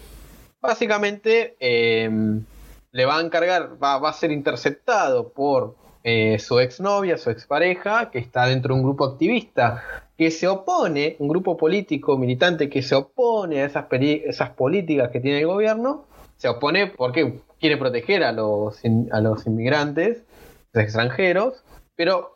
básicamente 0.62 1.56
em, 1.60 2.44
le 2.92 3.06
va 3.06 3.18
a 3.18 3.22
encargar, 3.22 3.72
va, 3.84 4.08
a 4.08 4.14
ser 4.14 4.30
interceptado 4.30 5.30
por 5.30 5.76
eh, 6.04 6.38
su 6.38 6.60
exnovia, 6.60 7.18
su 7.18 7.32
expareja, 7.32 8.12
que 8.12 8.20
está 8.20 8.46
dentro 8.46 8.76
de 8.76 8.82
un 8.82 8.86
grupo 8.86 9.04
activista 9.04 9.84
que 10.16 10.30
se 10.30 10.48
opone, 10.48 11.16
un 11.18 11.28
grupo 11.28 11.58
político 11.58 12.20
militante 12.20 12.70
que 12.70 12.84
se 12.84 12.94
opone 12.94 13.64
a 13.64 13.66
esas, 13.66 13.86
esas 13.92 14.52
políticas 14.52 15.10
que 15.10 15.20
tiene 15.20 15.40
el 15.40 15.48
gobierno 15.48 16.11
se 16.42 16.50
opone 16.50 16.88
porque 16.88 17.40
quiere 17.60 17.78
proteger 17.78 18.24
a 18.24 18.32
los, 18.32 18.82
a 19.12 19.22
los 19.22 19.46
inmigrantes 19.46 20.24
extranjeros, 20.74 21.64
pero 21.96 22.36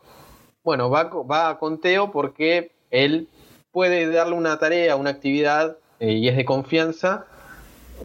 bueno, 0.62 0.88
va, 0.88 1.10
va 1.24 1.58
con 1.58 1.80
Teo 1.80 2.12
porque 2.12 2.70
él 2.92 3.28
puede 3.72 4.08
darle 4.08 4.36
una 4.36 4.60
tarea, 4.60 4.94
una 4.94 5.10
actividad, 5.10 5.78
eh, 5.98 6.12
y 6.12 6.28
es 6.28 6.36
de 6.36 6.44
confianza, 6.44 7.26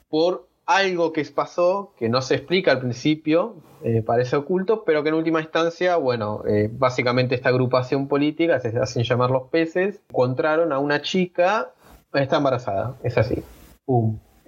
por 0.09 0.47
algo 0.65 1.13
que 1.13 1.23
pasó 1.25 1.93
que 1.99 2.09
no 2.09 2.23
se 2.23 2.33
explica 2.33 2.71
al 2.71 2.79
principio, 2.79 3.57
eh, 3.83 4.01
parece 4.01 4.37
oculto, 4.37 4.83
pero 4.83 5.03
que 5.03 5.09
en 5.09 5.15
última 5.15 5.39
instancia, 5.39 5.97
bueno, 5.97 6.41
eh, 6.47 6.67
básicamente 6.71 7.35
esta 7.35 7.49
agrupación 7.49 8.07
política, 8.07 8.59
se 8.59 8.69
hacen 8.69 9.03
llamar 9.03 9.29
los 9.29 9.49
peces, 9.49 10.01
encontraron 10.09 10.73
a 10.73 10.79
una 10.79 11.03
chica, 11.03 11.73
está 12.11 12.37
embarazada, 12.37 12.95
es 13.03 13.19
así. 13.19 13.43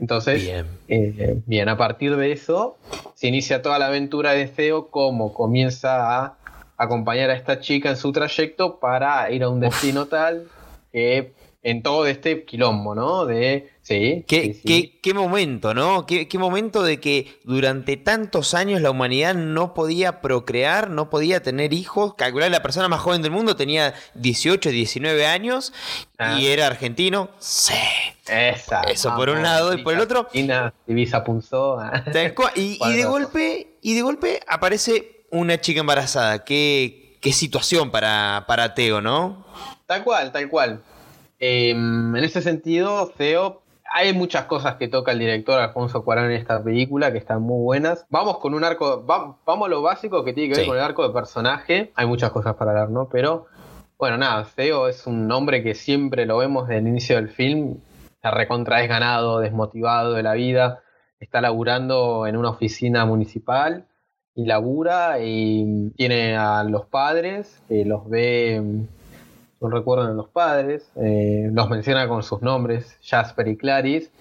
Entonces, 0.03 0.43
bien. 0.43 0.65
Eh, 0.89 1.39
bien, 1.45 1.69
a 1.69 1.77
partir 1.77 2.17
de 2.17 2.33
eso, 2.33 2.75
se 3.15 3.27
inicia 3.27 3.62
toda 3.62 3.79
la 3.79 3.88
aventura 3.88 4.33
de 4.33 4.48
Theo, 4.48 4.89
como 4.89 5.33
comienza 5.33 6.19
a 6.19 6.36
acompañar 6.75 7.29
a 7.29 7.36
esta 7.36 7.62
chica 7.62 7.91
en 7.91 7.95
su 7.95 8.12
trayecto 8.12 8.81
para 8.81 9.31
ir 9.31 9.43
a 9.43 9.50
un 9.50 9.62
destino 9.62 10.07
tal 10.07 10.50
que 10.91 11.31
en 11.63 11.82
todo 11.82 12.05
este 12.08 12.43
quilombo, 12.43 12.93
¿no? 12.93 13.25
De, 13.25 13.72
sí, 13.82 14.25
¿Qué, 14.27 15.00
Qué, 15.01 15.13
momento, 15.13 15.74
¿no? 15.74 16.05
¿Qué, 16.05 16.27
momento 16.38 16.84
de 16.84 17.00
que 17.00 17.39
durante 17.46 17.96
tantos 17.96 18.53
años 18.53 18.82
la 18.82 18.91
humanidad 18.91 19.34
no 19.34 19.74
podía 19.74 20.20
procrear, 20.20 20.89
no 20.89 21.10
podía 21.10 21.41
tener 21.41 21.74
hijos. 21.74 22.15
Calcular 22.15 22.51
la 22.51 22.62
persona 22.62 22.89
más 22.89 23.00
joven 23.00 23.22
del 23.22 23.32
mundo 23.32 23.55
tenía 23.55 23.93
18, 24.15 24.70
19 24.70 25.25
años 25.25 25.72
y 26.15 26.17
ah. 26.20 26.38
era 26.41 26.67
argentino. 26.67 27.29
Sí. 27.39 27.74
Esa, 28.27 28.82
Eso 28.82 29.15
por 29.15 29.29
un 29.29 29.41
lado 29.41 29.74
y 29.74 29.84
por 29.84 29.93
el 29.93 30.01
otro. 30.01 30.27
Divisa 30.86 31.24
Punzó. 31.24 31.77
y, 32.55 32.79
y, 32.82 32.93
de 32.93 33.05
golpe, 33.05 33.77
y 33.82 33.96
de 33.96 34.01
golpe 34.01 34.41
aparece 34.48 35.25
una 35.32 35.60
chica 35.62 35.79
embarazada. 35.79 36.43
Qué, 36.43 37.17
qué 37.22 37.32
situación 37.32 37.89
para, 37.89 38.43
para 38.48 38.74
Teo, 38.75 39.01
¿no? 39.01 39.46
Tal 39.86 40.03
cual, 40.03 40.32
tal 40.32 40.50
cual. 40.50 40.84
Em, 41.46 42.16
en 42.16 42.24
ese 42.24 42.42
sentido, 42.42 43.12
Theo, 43.18 43.64
hay 43.92 44.14
muchas 44.14 44.46
cosas 44.46 44.76
que 44.76 44.88
toca 44.88 45.12
el 45.12 45.20
director 45.20 45.60
Alfonso 45.60 46.06
Cuarón 46.06 46.32
en 46.32 46.38
esta 46.38 46.64
película 46.64 47.12
que 47.12 47.18
están 47.18 47.42
muy 47.42 47.62
buenas. 47.62 48.06
Vamos 48.10 48.38
con 48.38 48.54
un 48.54 48.64
arco, 48.64 49.04
vamos 49.04 49.66
a 49.66 49.70
lo 49.70 49.82
básico 49.82 50.24
que 50.24 50.32
tiene 50.32 50.54
que 50.54 50.60
ver 50.62 50.68
con 50.70 50.78
el 50.78 50.82
arco 50.82 51.06
de 51.06 51.14
personaje. 51.14 51.92
Hay 51.96 52.08
muchas 52.08 52.32
cosas 52.32 52.56
para 52.56 52.72
hablar, 52.72 52.92
¿no? 52.92 53.10
Pero, 53.10 53.48
bueno, 53.98 54.18
nada, 54.18 54.48
Theo 54.56 54.88
es 54.88 55.06
un 55.06 55.30
hombre 55.34 55.64
que 55.64 55.76
siempre 55.76 56.26
lo 56.26 56.38
vemos 56.38 56.70
desde 56.70 56.80
el 56.80 56.88
inicio 56.88 57.18
del 57.18 57.28
film. 57.28 57.76
La 58.22 58.32
recontra 58.32 58.82
es 58.82 58.88
ganado, 58.88 59.40
desmotivado 59.40 60.14
de 60.14 60.24
la 60.24 60.36
vida. 60.36 60.80
Está 61.20 61.42
laburando 61.42 62.26
en 62.26 62.38
una 62.38 62.52
oficina 62.52 63.06
municipal 63.06 63.86
y 64.34 64.46
labura 64.46 65.20
y 65.20 65.92
tiene 65.98 66.38
a 66.38 66.64
los 66.64 66.86
padres 66.86 67.62
que 67.68 67.84
los 67.84 68.10
ve 68.10 68.88
no 69.63 69.77
recuerdan 69.77 70.15
los 70.17 70.29
padres, 70.29 70.91
eh, 70.96 71.50
los 71.51 71.70
menciona 71.70 72.08
con 72.08 72.24
sus 72.24 72.41
nombres, 72.41 72.98
Jasper 73.01 73.48
y 73.48 73.58
Clarice, 73.58 74.12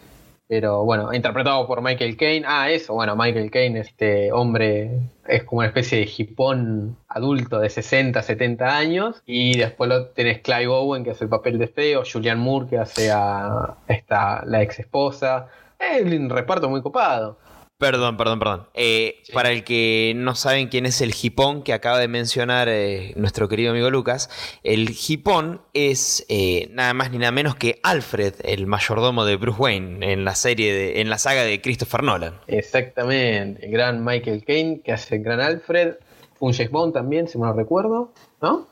pero 0.49 0.85
bueno, 0.85 1.15
interpretado 1.15 1.67
por 1.67 1.81
Michael 1.81 2.17
Caine. 2.17 2.45
Ah, 2.47 2.71
eso, 2.71 2.93
bueno, 2.93 3.17
Michael 3.17 3.51
Caine, 3.51 3.81
este 3.81 4.33
hombre, 4.33 5.01
es 5.27 5.45
como 5.45 5.61
una 5.61 5.69
especie 5.69 6.01
de 6.01 6.11
hipón 6.15 6.97
adulto 7.09 7.59
de 7.59 7.71
60, 7.71 8.21
70 8.23 8.77
años, 8.77 9.23
y 9.25 9.57
después 9.57 9.89
lo 9.89 10.09
tenés 10.09 10.41
Clive 10.43 10.67
Owen, 10.67 11.05
que 11.05 11.13
hace 11.13 11.25
el 11.25 11.31
papel 11.31 11.59
de 11.59 11.69
feo, 11.69 12.03
Julian 12.05 12.39
Moore, 12.39 12.67
que 12.69 12.79
hace 12.79 13.11
a 13.11 13.77
esta, 13.89 14.45
la 14.45 14.63
ex 14.63 14.81
esposa, 14.81 15.49
es 15.79 16.03
un 16.03 16.29
reparto 16.29 16.69
muy 16.69 16.83
copado. 16.83 17.39
Perdón, 17.83 18.17
perdón, 18.17 18.39
perdón. 18.39 18.69
Eh, 18.75 19.25
para 19.33 19.51
el 19.51 19.65
que 19.65 20.13
no 20.15 20.37
saben 20.37 20.69
quién 20.69 20.87
es 20.87 21.01
el 21.01 21.13
hipón 21.21 21.65
que 21.65 21.73
acaba 21.73 21.99
de 21.99 22.07
mencionar 22.07 22.69
eh, 22.69 23.13
nuestro 23.17 23.49
querido 23.49 23.73
amigo 23.73 23.91
Lucas, 23.91 24.31
el 24.63 24.95
hipón 25.09 25.63
es 25.75 26.25
eh, 26.29 26.69
nada 26.71 26.95
más 26.95 27.11
ni 27.11 27.19
nada 27.19 27.33
menos 27.33 27.57
que 27.57 27.81
Alfred, 27.83 28.35
el 28.45 28.69
mayordomo 28.69 29.25
de 29.25 29.35
Bruce 29.35 29.61
Wayne 29.61 30.13
en 30.13 30.25
la 30.25 30.37
serie, 30.37 30.73
de, 30.73 31.01
en 31.01 31.11
la 31.11 31.19
saga 31.19 31.43
de 31.43 31.61
Christopher 31.61 32.05
Nolan. 32.05 32.35
Exactamente, 32.47 33.67
el 33.67 33.73
gran 33.73 34.05
Michael 34.05 34.45
Caine 34.45 34.81
que 34.85 34.93
hace 34.93 35.17
el 35.17 35.25
gran 35.25 35.41
Alfred, 35.41 35.95
un 36.39 36.53
James 36.53 36.71
Bond 36.71 36.95
también, 36.95 37.27
si 37.27 37.37
me 37.37 37.47
lo 37.47 37.53
recuerdo, 37.53 38.13
¿no? 38.41 38.69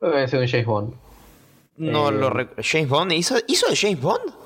Creo 0.00 0.26
que 0.26 0.36
un 0.36 0.48
James 0.48 0.66
Bond. 0.66 0.94
No 1.76 2.10
lo 2.10 2.30
recuerdo. 2.30 2.60
¿James 2.68 2.88
Bond? 2.88 3.12
¿Hizo, 3.12 3.36
¿Hizo 3.46 3.68
de 3.70 3.76
James 3.76 4.00
Bond? 4.00 4.45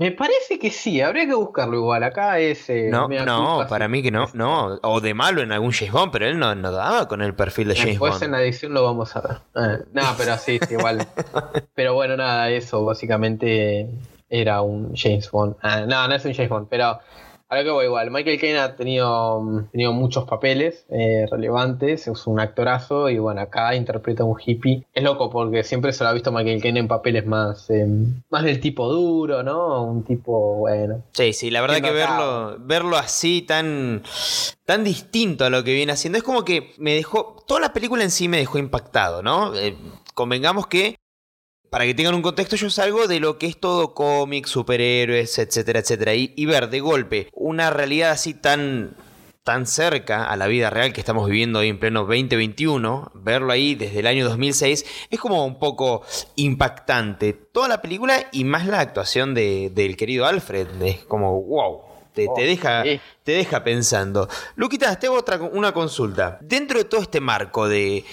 Me 0.00 0.12
parece 0.12 0.58
que 0.58 0.70
sí, 0.70 1.02
habría 1.02 1.26
que 1.26 1.34
buscarlo 1.34 1.76
igual. 1.76 2.02
Acá 2.02 2.38
es. 2.38 2.70
Eh, 2.70 2.88
no, 2.90 3.06
no, 3.06 3.66
para 3.68 3.86
mí 3.86 4.02
que 4.02 4.10
no, 4.10 4.30
no. 4.32 4.78
O 4.82 5.02
de 5.02 5.12
malo 5.12 5.42
en 5.42 5.52
algún 5.52 5.72
James 5.72 5.92
Bond, 5.92 6.10
pero 6.10 6.26
él 6.26 6.38
no, 6.38 6.54
no 6.54 6.72
daba 6.72 7.06
con 7.06 7.20
el 7.20 7.34
perfil 7.34 7.68
de 7.68 7.76
James 7.76 7.98
Bond. 7.98 8.12
Después 8.12 8.26
en 8.26 8.32
la 8.32 8.40
edición 8.40 8.72
lo 8.72 8.82
vamos 8.82 9.14
a 9.14 9.20
ver. 9.20 9.36
Eh, 9.56 9.84
no, 9.92 10.02
pero 10.16 10.38
sí, 10.38 10.58
sí, 10.66 10.72
igual. 10.72 11.06
pero 11.74 11.92
bueno, 11.92 12.16
nada, 12.16 12.48
eso 12.48 12.82
básicamente 12.82 13.90
era 14.30 14.62
un 14.62 14.96
James 14.96 15.30
Bond. 15.30 15.56
Ah, 15.60 15.84
no, 15.86 16.08
no 16.08 16.14
es 16.14 16.24
un 16.24 16.32
James 16.32 16.48
Bond, 16.48 16.68
pero 16.70 16.98
Ahora 17.50 17.64
que 17.64 17.70
voy 17.70 17.86
igual, 17.86 18.12
Michael 18.12 18.38
Caine 18.38 18.58
ha 18.60 18.76
tenido, 18.76 19.40
mm, 19.42 19.70
tenido 19.72 19.92
muchos 19.92 20.24
papeles 20.24 20.86
eh, 20.88 21.26
relevantes, 21.28 22.06
es 22.06 22.26
un 22.28 22.38
actorazo 22.38 23.10
y 23.10 23.18
bueno, 23.18 23.40
acá 23.40 23.74
interpreta 23.74 24.22
a 24.22 24.26
un 24.26 24.36
hippie. 24.38 24.86
Es 24.94 25.02
loco 25.02 25.30
porque 25.30 25.64
siempre 25.64 25.92
se 25.92 26.04
lo 26.04 26.10
ha 26.10 26.12
visto 26.12 26.30
Michael 26.30 26.62
Caine 26.62 26.78
en 26.78 26.86
papeles 26.86 27.26
más, 27.26 27.68
em, 27.70 28.22
más 28.30 28.44
del 28.44 28.60
tipo 28.60 28.88
duro, 28.88 29.42
¿no? 29.42 29.82
Un 29.82 30.04
tipo, 30.04 30.58
bueno. 30.58 31.02
Sí, 31.12 31.32
sí, 31.32 31.50
la 31.50 31.60
verdad 31.60 31.80
que 31.80 31.90
verlo, 31.90 32.56
verlo 32.60 32.96
así 32.96 33.42
tan, 33.42 34.04
tan 34.64 34.84
distinto 34.84 35.44
a 35.44 35.50
lo 35.50 35.64
que 35.64 35.74
viene 35.74 35.90
haciendo, 35.90 36.18
es 36.18 36.24
como 36.24 36.44
que 36.44 36.70
me 36.78 36.94
dejó, 36.94 37.34
toda 37.48 37.58
la 37.58 37.72
película 37.72 38.04
en 38.04 38.12
sí 38.12 38.28
me 38.28 38.38
dejó 38.38 38.58
impactado, 38.58 39.24
¿no? 39.24 39.56
Eh, 39.56 39.76
convengamos 40.14 40.68
que 40.68 41.00
para 41.70 41.86
que 41.86 41.94
tengan 41.94 42.14
un 42.14 42.22
contexto, 42.22 42.56
yo 42.56 42.68
salgo 42.68 43.06
de 43.06 43.20
lo 43.20 43.38
que 43.38 43.46
es 43.46 43.58
todo 43.58 43.94
cómic, 43.94 44.46
superhéroes, 44.46 45.38
etcétera, 45.38 45.80
etcétera. 45.80 46.14
Y, 46.14 46.44
ver 46.44 46.68
de 46.68 46.80
golpe 46.80 47.28
una 47.32 47.70
realidad 47.70 48.10
así 48.10 48.34
tan, 48.34 48.96
tan 49.44 49.66
cerca 49.66 50.24
a 50.24 50.36
la 50.36 50.48
vida 50.48 50.68
real 50.68 50.92
que 50.92 51.00
estamos 51.00 51.28
viviendo 51.28 51.60
hoy 51.60 51.68
en 51.68 51.78
pleno 51.78 52.00
2021, 52.00 53.12
verlo 53.14 53.52
ahí 53.52 53.76
desde 53.76 54.00
el 54.00 54.08
año 54.08 54.28
2006, 54.28 54.84
es 55.10 55.20
como 55.20 55.46
un 55.46 55.60
poco 55.60 56.02
impactante. 56.34 57.32
Toda 57.32 57.68
la 57.68 57.80
película 57.80 58.26
y 58.32 58.42
más 58.42 58.66
la 58.66 58.80
actuación 58.80 59.32
de, 59.34 59.70
del 59.72 59.96
querido 59.96 60.26
Alfred. 60.26 60.66
Es 60.82 61.04
como, 61.04 61.40
wow. 61.40 61.89
Te, 62.20 62.34
te, 62.34 62.44
oh, 62.44 62.46
deja, 62.46 62.82
te 63.22 63.32
deja 63.32 63.64
pensando. 63.64 64.28
Luquitas, 64.56 64.98
te 64.98 65.06
hago 65.06 65.16
otra, 65.16 65.38
una 65.38 65.72
consulta. 65.72 66.38
Dentro 66.42 66.78
de 66.78 66.84
todo 66.84 67.00
este 67.00 67.20
marco 67.20 67.68
de, 67.68 68.04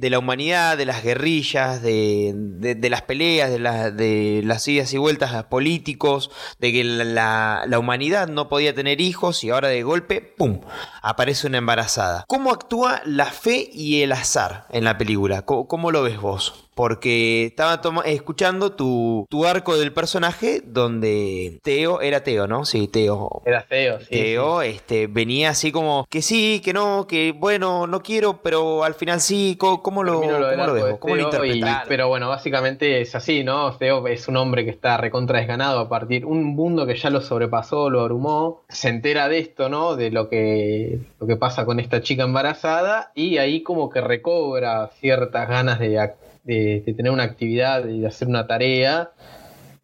la 0.00 0.18
humanidad, 0.18 0.76
de 0.76 0.86
las 0.86 1.02
guerrillas, 1.02 1.82
de, 1.82 2.76
las 2.88 3.02
peleas, 3.02 3.50
de, 3.50 4.42
las 4.44 4.68
idas 4.68 4.92
y 4.92 4.98
vueltas 4.98 5.34
a 5.34 5.48
políticos, 5.48 6.30
de 6.58 6.72
que 6.72 6.84
la, 6.84 7.66
humanidad 7.78 8.28
no 8.28 8.48
podía 8.48 8.74
tener 8.74 9.00
hijos 9.00 9.44
y 9.44 9.50
ahora 9.50 9.68
de 9.68 9.82
golpe, 9.82 10.20
¡pum!, 10.20 10.60
aparece 11.02 11.46
una 11.46 11.58
embarazada. 11.58 12.24
¿Cómo 12.26 12.50
actúa 12.50 13.02
la 13.04 13.26
fe 13.26 13.68
y 13.72 14.02
el 14.02 14.12
azar 14.12 14.66
en 14.70 14.84
la 14.84 14.96
película? 14.98 15.42
cómo 15.42 15.90
lo 15.90 16.02
ves 16.02 16.20
vos? 16.20 16.65
Porque 16.76 17.46
estaba 17.46 17.80
escuchando 18.04 18.72
tu, 18.72 19.26
arco 19.46 19.78
del 19.78 19.94
personaje 19.94 20.60
donde 20.62 21.58
Teo 21.62 22.02
era 22.02 22.22
Teo, 22.22 22.46
¿no? 22.46 22.66
Sí, 22.66 22.86
Teo. 22.86 23.42
Era 23.46 23.62
Teo, 23.66 23.98
sí. 24.00 24.08
Teo 24.10 24.60
Este, 24.60 25.06
venía 25.06 25.50
así 25.50 25.72
como 25.72 26.06
que 26.10 26.20
sí, 26.20 26.60
que 26.62 26.74
no, 26.74 27.06
que 27.06 27.32
bueno, 27.32 27.86
no 27.86 28.02
quiero, 28.02 28.42
pero 28.42 28.84
al 28.84 28.92
final 28.92 29.22
sí. 29.22 29.56
¿Cómo, 29.58 30.04
lo, 30.04 30.20
¿cómo 30.20 30.38
lo? 30.66 30.98
¿Cómo 30.98 31.16
lo 31.16 31.22
interpretas? 31.22 31.84
pero 31.88 32.08
bueno, 32.08 32.28
básicamente 32.28 33.00
es 33.00 33.14
así, 33.14 33.42
¿no? 33.42 33.74
Teo 33.78 34.06
es 34.06 34.28
un 34.28 34.36
hombre 34.36 34.66
que 34.66 34.70
está 34.70 34.98
recontra 34.98 35.38
desganado 35.38 35.80
a 35.80 35.88
partir 35.88 36.26
un 36.26 36.44
mundo 36.44 36.86
que 36.86 36.96
ya 36.96 37.08
lo 37.08 37.22
sobrepasó, 37.22 37.88
lo 37.88 38.02
abrumó, 38.02 38.64
se 38.68 38.90
entera 38.90 39.30
de 39.30 39.38
esto, 39.38 39.70
¿no? 39.70 39.96
De 39.96 40.10
lo 40.10 40.28
que, 40.28 40.98
lo 41.20 41.26
que 41.26 41.36
pasa 41.36 41.64
con 41.64 41.80
esta 41.80 42.02
chica 42.02 42.24
embarazada 42.24 43.12
y 43.14 43.38
ahí 43.38 43.62
como 43.62 43.88
que 43.88 44.02
recobra 44.02 44.90
ciertas 45.00 45.48
ganas 45.48 45.78
de 45.78 45.98
de, 46.46 46.94
tener 46.96 47.12
una 47.12 47.24
actividad 47.24 47.86
y 47.86 48.00
de 48.00 48.06
hacer 48.06 48.28
una 48.28 48.46
tarea 48.46 49.10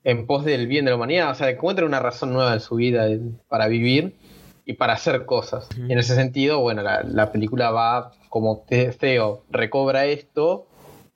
en 0.05 0.27
pos 0.27 0.45
del 0.45 0.67
bien 0.67 0.85
de 0.85 0.91
la 0.91 0.97
humanidad, 0.97 1.31
o 1.31 1.35
sea, 1.35 1.51
encuentra 1.51 1.87
una 1.87 2.01
razón 2.01 2.33
nueva 2.33 2.55
en 2.55 2.61
su 2.61 2.77
vida 2.77 3.07
para 3.49 3.69
vivir 3.69 4.17
y 4.65 4.75
para 4.75 4.95
hacer 4.95 5.25
cosas. 5.27 5.69
Y 5.77 5.93
en 5.93 5.99
ese 5.99 6.15
sentido, 6.15 6.61
bueno, 6.61 6.83
la, 6.83 7.33
película 7.33 7.71
va 7.71 8.13
como 8.29 8.65
Theo 8.99 9.45
recobra 9.51 10.07
esto 10.07 10.67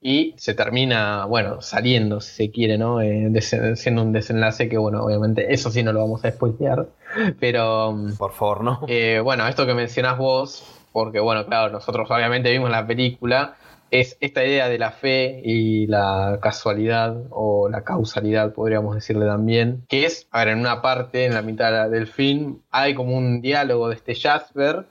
y 0.00 0.34
se 0.36 0.54
termina, 0.54 1.24
bueno, 1.24 1.62
saliendo, 1.62 2.20
si 2.20 2.34
se 2.34 2.50
quiere, 2.50 2.78
¿no? 2.78 3.00
Eh, 3.00 3.32
siendo 3.74 4.02
un 4.02 4.12
desenlace 4.12 4.68
que, 4.68 4.78
bueno, 4.78 5.04
obviamente 5.04 5.52
eso 5.52 5.70
sí 5.70 5.82
no 5.82 5.92
lo 5.92 6.00
vamos 6.00 6.24
a 6.24 6.30
spoilear, 6.30 6.86
pero... 7.40 7.92
Mm, 7.92 8.16
Por 8.16 8.32
favor, 8.32 8.62
¿no? 8.62 8.80
Eh, 8.86 9.20
bueno, 9.22 9.48
esto 9.48 9.66
que 9.66 9.74
mencionás 9.74 10.16
vos, 10.18 10.64
porque, 10.92 11.18
bueno, 11.18 11.46
claro, 11.46 11.72
nosotros 11.72 12.08
obviamente 12.08 12.52
vimos 12.52 12.70
la 12.70 12.86
película 12.86 13.56
es 13.90 14.16
esta 14.20 14.44
idea 14.44 14.68
de 14.68 14.78
la 14.78 14.90
fe 14.90 15.40
y 15.44 15.86
la 15.86 16.38
casualidad 16.42 17.16
o 17.30 17.68
la 17.68 17.82
causalidad, 17.84 18.52
podríamos 18.52 18.94
decirle 18.94 19.26
también, 19.26 19.84
que 19.88 20.04
es, 20.04 20.26
a 20.30 20.40
ver, 20.40 20.48
en 20.54 20.58
una 20.58 20.82
parte, 20.82 21.24
en 21.24 21.34
la 21.34 21.42
mitad 21.42 21.88
del 21.88 22.06
film, 22.06 22.60
hay 22.70 22.94
como 22.94 23.16
un 23.16 23.40
diálogo 23.40 23.88
de 23.88 23.94
este 23.94 24.14
Jasper 24.14 24.86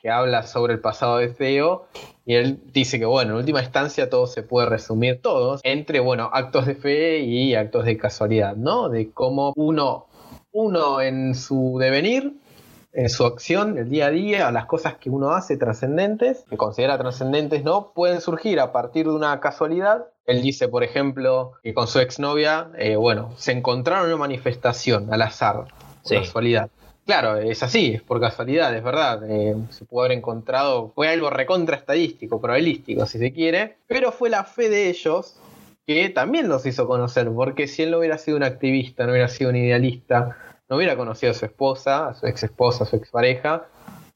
que 0.00 0.10
habla 0.10 0.44
sobre 0.44 0.74
el 0.74 0.80
pasado 0.80 1.18
de 1.18 1.28
Theo 1.28 1.86
y 2.24 2.34
él 2.34 2.60
dice 2.72 2.98
que, 2.98 3.04
bueno, 3.04 3.32
en 3.32 3.38
última 3.38 3.60
instancia 3.60 4.08
todo 4.08 4.26
se 4.26 4.42
puede 4.42 4.68
resumir 4.68 5.20
todos 5.20 5.60
entre, 5.64 6.00
bueno, 6.00 6.30
actos 6.32 6.66
de 6.66 6.74
fe 6.74 7.18
y 7.20 7.54
actos 7.54 7.84
de 7.84 7.96
casualidad, 7.96 8.56
¿no? 8.56 8.88
De 8.88 9.10
cómo 9.10 9.52
uno 9.56 10.06
Uno 10.50 11.00
en 11.02 11.34
su 11.34 11.76
devenir, 11.78 12.32
en 12.92 13.08
su 13.10 13.24
acción, 13.24 13.78
el 13.78 13.88
día 13.88 14.06
a 14.06 14.10
día, 14.10 14.50
las 14.50 14.66
cosas 14.66 14.96
que 14.96 15.10
uno 15.10 15.32
hace 15.32 15.56
trascendentes, 15.56 16.44
que 16.48 16.56
considera 16.56 16.98
trascendentes, 16.98 17.64
¿no? 17.64 17.92
Pueden 17.92 18.20
surgir 18.20 18.60
a 18.60 18.72
partir 18.72 19.06
de 19.06 19.12
una 19.12 19.38
casualidad. 19.40 20.06
Él 20.26 20.42
dice, 20.42 20.68
por 20.68 20.82
ejemplo, 20.82 21.52
que 21.62 21.74
con 21.74 21.86
su 21.86 22.00
exnovia, 22.00 22.70
eh, 22.78 22.96
bueno, 22.96 23.32
se 23.36 23.52
encontraron 23.52 24.06
en 24.06 24.14
una 24.14 24.20
manifestación 24.20 25.12
al 25.12 25.22
azar, 25.22 25.66
por 26.02 26.18
casualidad. 26.18 26.70
Claro, 27.04 27.38
es 27.38 27.62
así, 27.62 27.94
es 27.94 28.02
por 28.02 28.20
casualidad, 28.20 28.74
es 28.76 28.84
verdad. 28.84 29.22
Eh, 29.30 29.56
se 29.70 29.84
pudo 29.86 30.00
haber 30.00 30.18
encontrado, 30.18 30.92
fue 30.94 31.08
algo 31.08 31.30
recontra 31.30 31.76
estadístico, 31.76 32.40
probabilístico, 32.40 33.06
si 33.06 33.18
se 33.18 33.32
quiere, 33.32 33.76
pero 33.86 34.12
fue 34.12 34.28
la 34.28 34.44
fe 34.44 34.68
de 34.68 34.90
ellos 34.90 35.36
que 35.86 36.10
también 36.10 36.50
los 36.50 36.66
hizo 36.66 36.86
conocer, 36.86 37.30
porque 37.30 37.66
si 37.66 37.82
él 37.82 37.92
no 37.92 37.98
hubiera 37.98 38.18
sido 38.18 38.36
un 38.36 38.42
activista, 38.42 39.06
no 39.06 39.12
hubiera 39.12 39.28
sido 39.28 39.48
un 39.48 39.56
idealista, 39.56 40.36
no 40.68 40.76
hubiera 40.76 40.96
conocido 40.96 41.32
a 41.32 41.34
su 41.34 41.44
esposa, 41.44 42.08
a 42.08 42.14
su 42.14 42.26
ex 42.26 42.42
esposa, 42.42 42.84
a 42.84 42.86
su 42.86 42.96
expareja, 42.96 43.66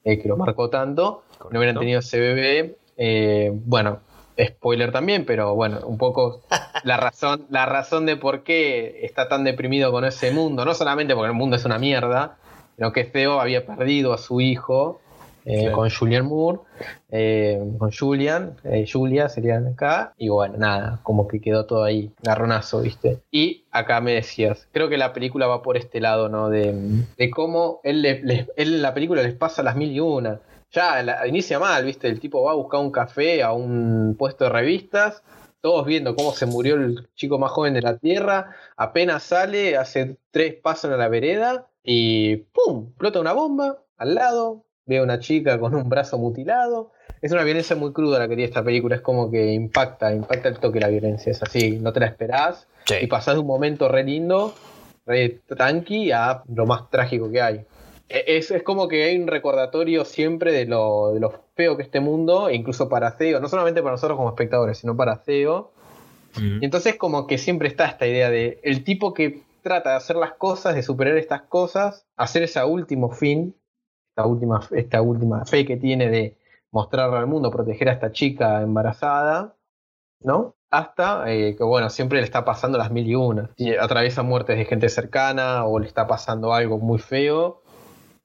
eh, 0.05 0.21
que 0.21 0.29
lo 0.29 0.37
marcó 0.37 0.71
tanto, 0.71 1.25
no 1.51 1.59
hubieran 1.59 1.79
tenido 1.79 2.01
ese 2.01 2.19
bebé, 2.19 2.77
eh, 2.97 3.51
bueno, 3.53 4.01
spoiler 4.41 4.93
también, 4.93 5.25
pero 5.25 5.55
bueno, 5.55 5.81
un 5.85 5.99
poco 5.99 6.43
la 6.85 6.97
razón, 6.97 7.47
la 7.51 7.67
razón 7.67 8.07
de 8.07 8.17
por 8.17 8.43
qué 8.43 9.01
está 9.05 9.29
tan 9.29 9.45
deprimido 9.45 9.93
con 9.93 10.05
ese 10.05 10.31
mundo, 10.31 10.65
no 10.65 10.75
solamente 10.75 11.15
porque 11.15 11.29
el 11.29 11.37
mundo 11.37 11.57
es 11.57 11.65
una 11.65 11.79
mierda, 11.79 12.37
sino 12.77 12.93
que 12.93 13.05
Theo 13.05 13.41
había 13.41 13.67
perdido 13.67 14.13
a 14.13 14.19
su 14.19 14.41
hijo 14.41 15.02
eh, 15.45 15.73
con 15.73 15.91
Julian 15.91 16.27
Moore, 16.27 16.61
eh, 17.11 17.61
con 17.79 17.91
Julian, 17.91 18.57
eh, 18.65 18.87
Julia 18.91 19.29
serían 19.29 19.67
acá, 19.67 20.15
y 20.17 20.29
bueno, 20.29 20.57
nada, 20.57 21.01
como 21.03 21.27
que 21.27 21.41
quedó 21.41 21.67
todo 21.67 21.85
ahí, 21.85 22.13
garronazo, 22.23 22.81
¿viste? 22.81 23.23
Y 23.31 23.65
acá 23.71 24.01
me 24.01 24.15
decías, 24.15 24.69
creo 24.73 24.89
que 24.89 24.99
la 24.99 25.13
película 25.13 25.47
va 25.47 25.63
por 25.63 25.77
este 25.77 26.01
lado, 26.01 26.29
¿no? 26.29 26.49
De, 26.49 27.31
cómo 27.35 27.81
él, 27.83 28.05
él 28.07 28.49
en 28.57 28.83
la 28.83 28.95
película 28.95 29.23
les 29.23 29.35
pasa 29.35 29.63
las 29.63 29.77
mil 29.77 29.91
y 29.91 30.01
una. 30.01 30.41
Ya 30.71 31.05
inicia 31.27 31.59
mal, 31.59 31.85
¿viste? 31.85 32.09
El 32.09 32.21
tipo 32.21 32.43
va 32.43 32.53
a 32.53 32.55
buscar 32.55 32.81
un 32.81 32.91
café 32.91 33.43
a 33.43 33.53
un 33.53 34.17
puesto 34.19 34.45
de 34.45 34.51
revistas, 34.51 35.23
todos 35.61 35.87
viendo 35.87 36.17
cómo 36.17 36.33
se 36.33 36.47
murió 36.47 36.77
el 36.77 37.09
chico 37.15 37.39
más 37.39 37.53
joven 37.53 37.75
de 37.75 37.83
la 37.83 37.99
Tierra, 37.99 38.57
apenas 38.77 39.23
sale, 39.23 39.77
hace 39.77 40.19
tres 40.31 40.55
pasos 40.55 40.91
en 40.91 40.99
la 40.99 41.09
vereda 41.09 41.69
y 41.83 42.37
¡pum! 42.37 42.89
explota 42.89 43.21
una 43.21 43.33
bomba 43.33 43.79
al 43.97 44.15
lado, 44.15 44.65
ve 44.87 44.99
a 44.99 45.03
una 45.03 45.19
chica 45.19 45.59
con 45.59 45.75
un 45.75 45.89
brazo 45.89 46.19
mutilado. 46.19 46.93
Es 47.21 47.33
una 47.33 47.45
violencia 47.45 47.77
muy 47.77 47.93
cruda 47.93 48.19
la 48.19 48.29
que 48.29 48.35
tiene 48.35 48.49
esta 48.49 48.65
película, 48.65 48.97
es 48.97 49.03
como 49.03 49.31
que 49.31 49.53
impacta, 49.53 50.13
impacta 50.13 50.49
el 50.49 50.59
toque 50.59 50.81
la 50.81 50.89
violencia, 50.89 51.31
es 51.31 51.43
así, 51.43 51.79
no 51.79 51.93
te 51.93 52.01
la 52.01 52.07
esperás 52.07 52.67
y 53.01 53.07
pasás 53.07 53.35
de 53.35 53.41
un 53.41 53.47
momento 53.47 53.89
re 53.89 54.05
lindo, 54.05 54.55
re 55.07 55.41
tranqui 55.47 56.11
a 56.11 56.43
lo 56.53 56.67
más 56.67 56.91
trágico 56.91 57.31
que 57.31 57.41
hay. 57.41 57.65
E, 58.09 58.37
es, 58.37 58.53
como 58.63 58.89
que 58.89 59.05
hay 59.05 59.17
un 59.17 59.27
recordatorio 59.27 60.05
siempre 60.05 60.53
de 60.53 60.67
lo, 60.67 61.13
de 61.15 61.21
lo 61.21 61.33
feo 61.55 61.77
que 61.77 61.83
este 61.83 62.01
mundo, 62.01 62.49
e 62.49 62.55
incluso 62.55 62.89
para 62.89 63.13
CEO, 63.13 63.41
no 63.41 63.49
solamente 63.49 63.83
para 63.83 63.93
nosotros 63.93 64.17
como 64.17 64.31
espectadores, 64.31 64.79
sino 64.79 64.97
para 64.97 65.17
CEO. 65.19 65.73
Y 66.35 66.65
entonces 66.65 66.97
como 66.97 67.27
que 67.27 67.37
siempre 67.37 67.69
está 67.69 67.85
esta 67.85 68.07
idea 68.07 68.31
de 68.31 68.59
el 68.63 68.85
tipo 68.85 69.13
que 69.13 69.43
trata 69.63 69.91
de 69.91 69.97
hacer 69.97 70.17
las 70.17 70.33
cosas, 70.33 70.75
de 70.75 70.83
superar 70.83 71.19
estas 71.19 71.43
cosas, 71.43 72.07
hacer 72.17 72.43
ese 72.43 72.65
último 72.65 73.11
fin, 73.11 73.55
esta 74.13 74.27
última, 74.27 74.61
esta 74.73 75.03
última 75.03 75.45
fe 75.47 75.65
que 75.65 75.79
tiene 75.79 76.11
de 76.11 76.37
mostrarle 76.71 77.17
al 77.17 77.27
mundo, 77.27 77.51
proteger 77.51 77.89
a 77.89 77.93
esta 77.93 78.13
chica 78.13 78.61
embarazada, 78.61 79.57
¿no? 80.21 80.55
Hasta 80.71 81.31
eh, 81.31 81.57
que, 81.57 81.65
bueno, 81.65 81.91
siempre 81.91 82.19
le 82.19 82.25
está 82.25 82.45
pasando 82.45 82.79
las 82.79 82.91
mil 82.91 83.07
y 83.07 83.15
una. 83.15 83.51
Y 83.57 83.75
atraviesa 83.75 84.23
muertes 84.23 84.57
de 84.57 84.65
gente 84.65 84.89
cercana 84.89 85.65
o 85.65 85.79
le 85.79 85.87
está 85.87 86.07
pasando 86.07 86.53
algo 86.53 86.79
muy 86.79 86.99
feo 86.99 87.62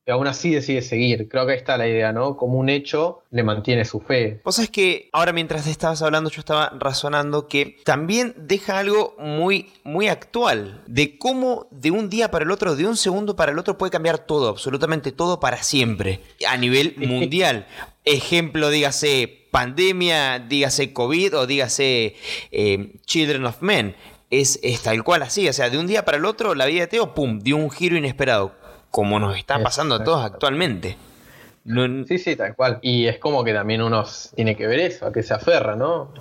y 0.07 0.11
aún 0.11 0.25
así 0.25 0.51
decide 0.51 0.81
seguir. 0.81 1.27
Creo 1.27 1.45
que 1.45 1.51
ahí 1.51 1.57
está 1.57 1.77
la 1.77 1.87
idea, 1.87 2.13
¿no? 2.13 2.37
Como 2.37 2.57
un 2.57 2.69
hecho 2.69 3.23
le 3.29 3.43
mantiene 3.43 3.83
su 3.83 3.99
fe. 3.99 4.39
Vos 4.45 4.55
sabés 4.55 4.69
que 4.69 5.09
ahora 5.11 5.33
mientras 5.33 5.67
estabas 5.67 6.01
hablando 6.01 6.29
yo 6.29 6.39
estaba 6.39 6.71
razonando 6.79 7.49
que 7.49 7.75
también 7.83 8.33
deja 8.37 8.79
algo 8.79 9.15
muy, 9.19 9.69
muy 9.83 10.07
actual 10.07 10.81
de 10.87 11.17
cómo 11.17 11.67
de 11.71 11.91
un 11.91 12.09
día 12.09 12.31
para 12.31 12.45
el 12.45 12.51
otro, 12.51 12.77
de 12.77 12.87
un 12.87 12.95
segundo 12.95 13.35
para 13.35 13.51
el 13.51 13.59
otro 13.59 13.77
puede 13.77 13.91
cambiar 13.91 14.19
todo, 14.19 14.47
absolutamente 14.47 15.11
todo 15.11 15.41
para 15.41 15.61
siempre, 15.61 16.21
a 16.47 16.55
nivel 16.55 16.95
mundial. 16.97 17.67
Ejemplo, 18.05 18.69
dígase 18.69 19.49
pandemia, 19.51 20.39
dígase 20.39 20.93
COVID 20.93 21.37
o 21.37 21.47
dígase 21.47 22.15
eh, 22.51 22.93
Children 23.05 23.45
of 23.45 23.61
Men. 23.61 23.95
Es, 24.29 24.59
es, 24.63 24.81
tal 24.81 25.03
cual 25.03 25.23
así, 25.23 25.47
o 25.49 25.53
sea, 25.53 25.69
de 25.69 25.77
un 25.77 25.87
día 25.87 26.05
para 26.05 26.17
el 26.17 26.25
otro 26.25 26.55
la 26.55 26.65
vida 26.65 26.81
de 26.81 26.87
Teo, 26.87 27.13
¡pum!, 27.13 27.39
dio 27.39 27.57
un 27.57 27.71
giro 27.71 27.97
inesperado 27.97 28.66
como 28.97 29.19
nos 29.19 29.37
está 29.37 29.61
pasando 29.61 29.93
a 29.93 30.03
todos 30.03 30.25
actualmente. 30.25 30.97
Sí, 32.07 32.17
sí, 32.17 32.35
tal 32.35 32.55
cual. 32.55 32.79
Y 32.81 33.05
es 33.05 33.19
como 33.19 33.43
que 33.43 33.53
también 33.53 33.83
uno 33.83 34.03
tiene 34.33 34.57
que 34.57 34.65
ver 34.65 34.79
eso, 34.79 35.05
a 35.05 35.13
qué 35.13 35.21
se 35.21 35.35
aferra, 35.35 35.75
¿no? 35.75 36.11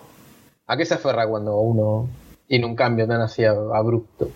¿A 0.67 0.77
qué 0.77 0.85
se 0.85 0.93
aferra 0.93 1.27
cuando 1.27 1.57
uno 1.57 2.11
tiene 2.47 2.67
un 2.67 2.77
cambio 2.77 3.09
tan 3.09 3.23
así 3.23 3.47
abrupto? 3.47 4.29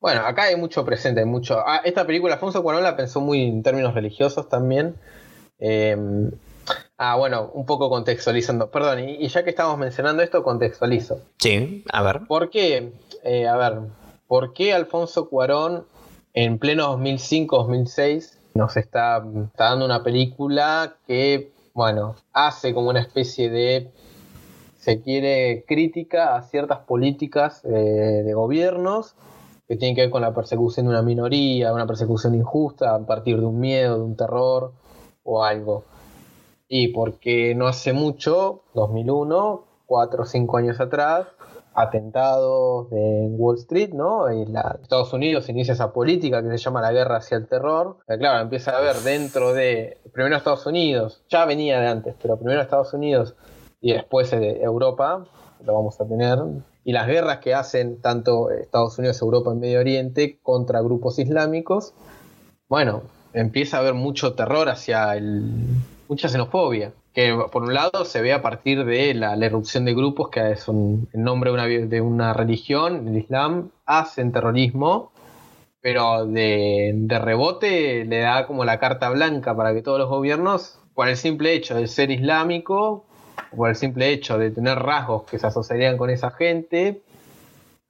Bueno, 0.00 0.22
acá 0.22 0.42
hay 0.46 0.56
mucho 0.56 0.84
presente, 0.84 1.20
hay 1.20 1.26
mucho. 1.26 1.62
Ah, 1.64 1.82
esta 1.84 2.04
película, 2.04 2.34
Alfonso 2.34 2.64
Cuarón 2.64 2.82
la 2.82 2.96
pensó 2.96 3.20
muy 3.20 3.44
en 3.44 3.62
términos 3.62 3.94
religiosos 3.94 4.48
también. 4.48 4.96
Em, 5.60 6.32
ah, 6.98 7.14
bueno, 7.14 7.48
un 7.54 7.64
poco 7.64 7.88
contextualizando. 7.88 8.72
Perdón, 8.72 9.08
y, 9.08 9.28
ya 9.28 9.44
que 9.44 9.50
estamos 9.50 9.78
mencionando 9.78 10.24
esto, 10.24 10.42
contextualizo. 10.42 11.20
Sí, 11.38 11.84
a 11.92 12.02
ver. 12.02 12.22
¿Por 12.26 12.50
qué? 12.50 12.92
Eh, 13.22 13.46
a 13.46 13.56
ver, 13.56 13.82
¿por 14.26 14.52
qué 14.52 14.74
Alfonso 14.74 15.28
Cuarón 15.28 15.86
en 16.34 16.58
pleno 16.58 16.96
2005-2006 16.98 18.38
nos 18.54 18.76
está, 18.76 19.24
dando 19.56 19.84
una 19.84 20.02
película 20.02 20.96
que, 21.06 21.52
bueno, 21.74 22.16
hace 22.32 22.74
como 22.74 22.90
una 22.90 23.00
especie 23.00 23.50
de, 23.50 23.90
se 24.78 25.00
quiere, 25.00 25.64
crítica 25.66 26.36
a 26.36 26.42
ciertas 26.42 26.80
políticas 26.80 27.64
eh, 27.64 27.68
de 27.68 28.34
gobiernos 28.34 29.14
que 29.68 29.76
tienen 29.76 29.94
que 29.94 30.02
ver 30.02 30.10
con 30.10 30.22
la 30.22 30.34
persecución 30.34 30.86
de 30.86 30.90
una 30.90 31.02
minoría, 31.02 31.72
una 31.72 31.86
persecución 31.86 32.34
injusta 32.34 32.94
a 32.94 33.06
partir 33.06 33.38
de 33.40 33.46
un 33.46 33.58
miedo, 33.58 33.96
de 33.96 34.02
un 34.02 34.16
terror 34.16 34.72
o 35.24 35.44
algo. 35.44 35.84
Y 36.68 36.88
porque 36.88 37.54
no 37.54 37.66
hace 37.66 37.92
mucho, 37.92 38.62
2001, 38.74 39.64
cuatro 39.86 40.22
o 40.22 40.26
cinco 40.26 40.56
años 40.56 40.80
atrás, 40.80 41.26
atentados 41.74 42.90
en 42.92 43.34
Wall 43.38 43.56
Street, 43.58 43.90
¿no? 43.92 44.30
Y 44.32 44.46
la, 44.46 44.78
Estados 44.82 45.12
Unidos 45.12 45.48
inicia 45.48 45.72
esa 45.72 45.92
política 45.92 46.42
que 46.42 46.50
se 46.50 46.58
llama 46.58 46.80
la 46.80 46.92
guerra 46.92 47.16
hacia 47.16 47.36
el 47.36 47.46
terror. 47.46 47.98
claro, 48.06 48.40
empieza 48.42 48.72
a 48.72 48.78
haber 48.78 48.96
dentro 48.96 49.52
de, 49.54 49.98
primero 50.12 50.36
Estados 50.36 50.66
Unidos, 50.66 51.22
ya 51.28 51.44
venía 51.44 51.80
de 51.80 51.88
antes, 51.88 52.14
pero 52.20 52.36
primero 52.36 52.60
Estados 52.60 52.92
Unidos 52.92 53.34
y 53.80 53.92
después 53.92 54.30
de 54.30 54.62
Europa, 54.62 55.26
lo 55.64 55.74
vamos 55.74 56.00
a 56.00 56.06
tener, 56.06 56.38
y 56.84 56.92
las 56.92 57.06
guerras 57.06 57.38
que 57.38 57.54
hacen 57.54 58.00
tanto 58.00 58.50
Estados 58.50 58.98
Unidos, 58.98 59.20
Europa 59.20 59.50
en 59.52 59.60
Medio 59.60 59.80
Oriente 59.80 60.38
contra 60.42 60.80
grupos 60.80 61.18
islámicos, 61.18 61.94
bueno, 62.68 63.02
empieza 63.32 63.76
a 63.76 63.80
haber 63.80 63.94
mucho 63.94 64.34
terror 64.34 64.68
hacia 64.68 65.16
el, 65.16 65.64
mucha 66.12 66.28
xenofobia 66.28 66.92
que 67.14 67.24
por 67.50 67.62
un 67.62 67.74
lado 67.74 68.04
se 68.04 68.22
ve 68.22 68.32
a 68.32 68.42
partir 68.42 68.84
de 68.84 69.14
la, 69.14 69.34
erupción 69.34 69.84
de 69.84 69.94
grupos 69.94 70.30
que 70.30 70.56
son 70.56 71.08
en 71.12 71.22
nombre 71.22 71.50
de 71.50 71.54
una, 71.54 71.66
de 71.66 72.00
una 72.00 72.32
religión, 72.32 73.08
el 73.08 73.16
Islam, 73.18 73.70
hacen 73.84 74.32
terrorismo, 74.32 75.12
pero 75.80 76.26
de, 76.26 76.92
de, 76.94 77.18
rebote 77.18 78.04
le 78.06 78.20
da 78.20 78.46
como 78.46 78.64
la 78.64 78.78
carta 78.78 79.10
blanca 79.10 79.54
para 79.54 79.74
que 79.74 79.82
todos 79.82 79.98
los 79.98 80.08
gobiernos, 80.08 80.78
por 80.94 81.08
el 81.08 81.16
simple 81.16 81.52
hecho 81.54 81.74
de 81.74 81.86
ser 81.86 82.10
islámico, 82.10 83.04
por 83.54 83.68
el 83.68 83.76
simple 83.76 84.10
hecho 84.10 84.38
de 84.38 84.50
tener 84.50 84.78
rasgos 84.78 85.24
que 85.24 85.38
se 85.38 85.46
asociarían 85.46 85.98
con 85.98 86.08
esa 86.08 86.30
gente, 86.30 87.02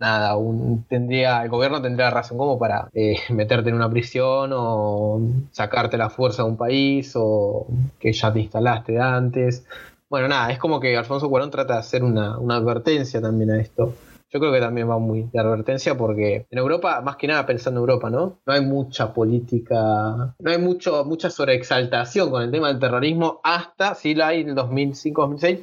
nada, 0.03 0.37
un, 0.37 0.85
tendría, 0.89 1.43
el 1.45 1.49
gobierno 1.49 1.81
tendría 1.81 2.11
razón 2.11 2.37
como 2.37 2.59
para 2.59 2.89
eh, 2.93 3.17
meterte 3.31 3.71
en 3.71 3.77
una 3.77 3.89
prisión 3.89 4.51
o 4.53 5.21
sacarte 5.53 5.97
la 5.97 6.11
fuerza 6.11 6.43
de 6.43 6.51
un 6.51 6.57
país 6.57 7.13
o 7.15 7.67
que 7.99 8.13
ya 8.13 8.33
te 8.33 8.41
instalaste 8.41 9.01
antes. 9.01 9.65
Bueno, 10.11 10.29
nada, 10.29 10.51
es 10.53 10.59
como 10.59 10.79
que 10.81 10.97
Alfonso 10.97 11.31
Cuarón 11.31 11.51
trata 11.51 11.75
de 11.75 11.81
hacer 11.81 12.05
una, 12.05 12.35
advertencia 12.35 13.21
también 13.21 13.51
a 13.53 13.61
esto. 13.61 13.95
Yo 14.31 14.41
creo 14.41 14.53
que 14.53 14.61
también 14.61 14.89
va 14.89 14.99
muy 14.99 15.29
de 15.33 15.41
advertencia 15.41 15.97
porque 15.97 16.47
en 16.51 16.59
Europa, 16.59 17.01
más 17.03 17.17
que 17.17 17.29
nada 17.29 17.47
pensando 17.47 17.81
en 17.81 17.83
Europa, 17.83 18.11
¿no? 18.11 18.39
No 18.45 18.53
hay 18.53 18.63
mucha 18.63 19.13
política, 19.13 20.35
no 20.39 20.51
hay 20.51 20.59
mucho, 20.59 21.05
mucha 21.05 21.31
sobreexaltación 21.31 22.31
con 22.31 22.43
el 22.43 22.51
tema 22.51 22.69
del 22.69 22.79
terrorismo 22.79 23.41
hasta, 23.45 23.95
si 23.95 24.15
la 24.15 24.29
hay 24.29 24.41
en 24.41 24.51
el 24.51 24.57
2005-2006, 24.57 25.61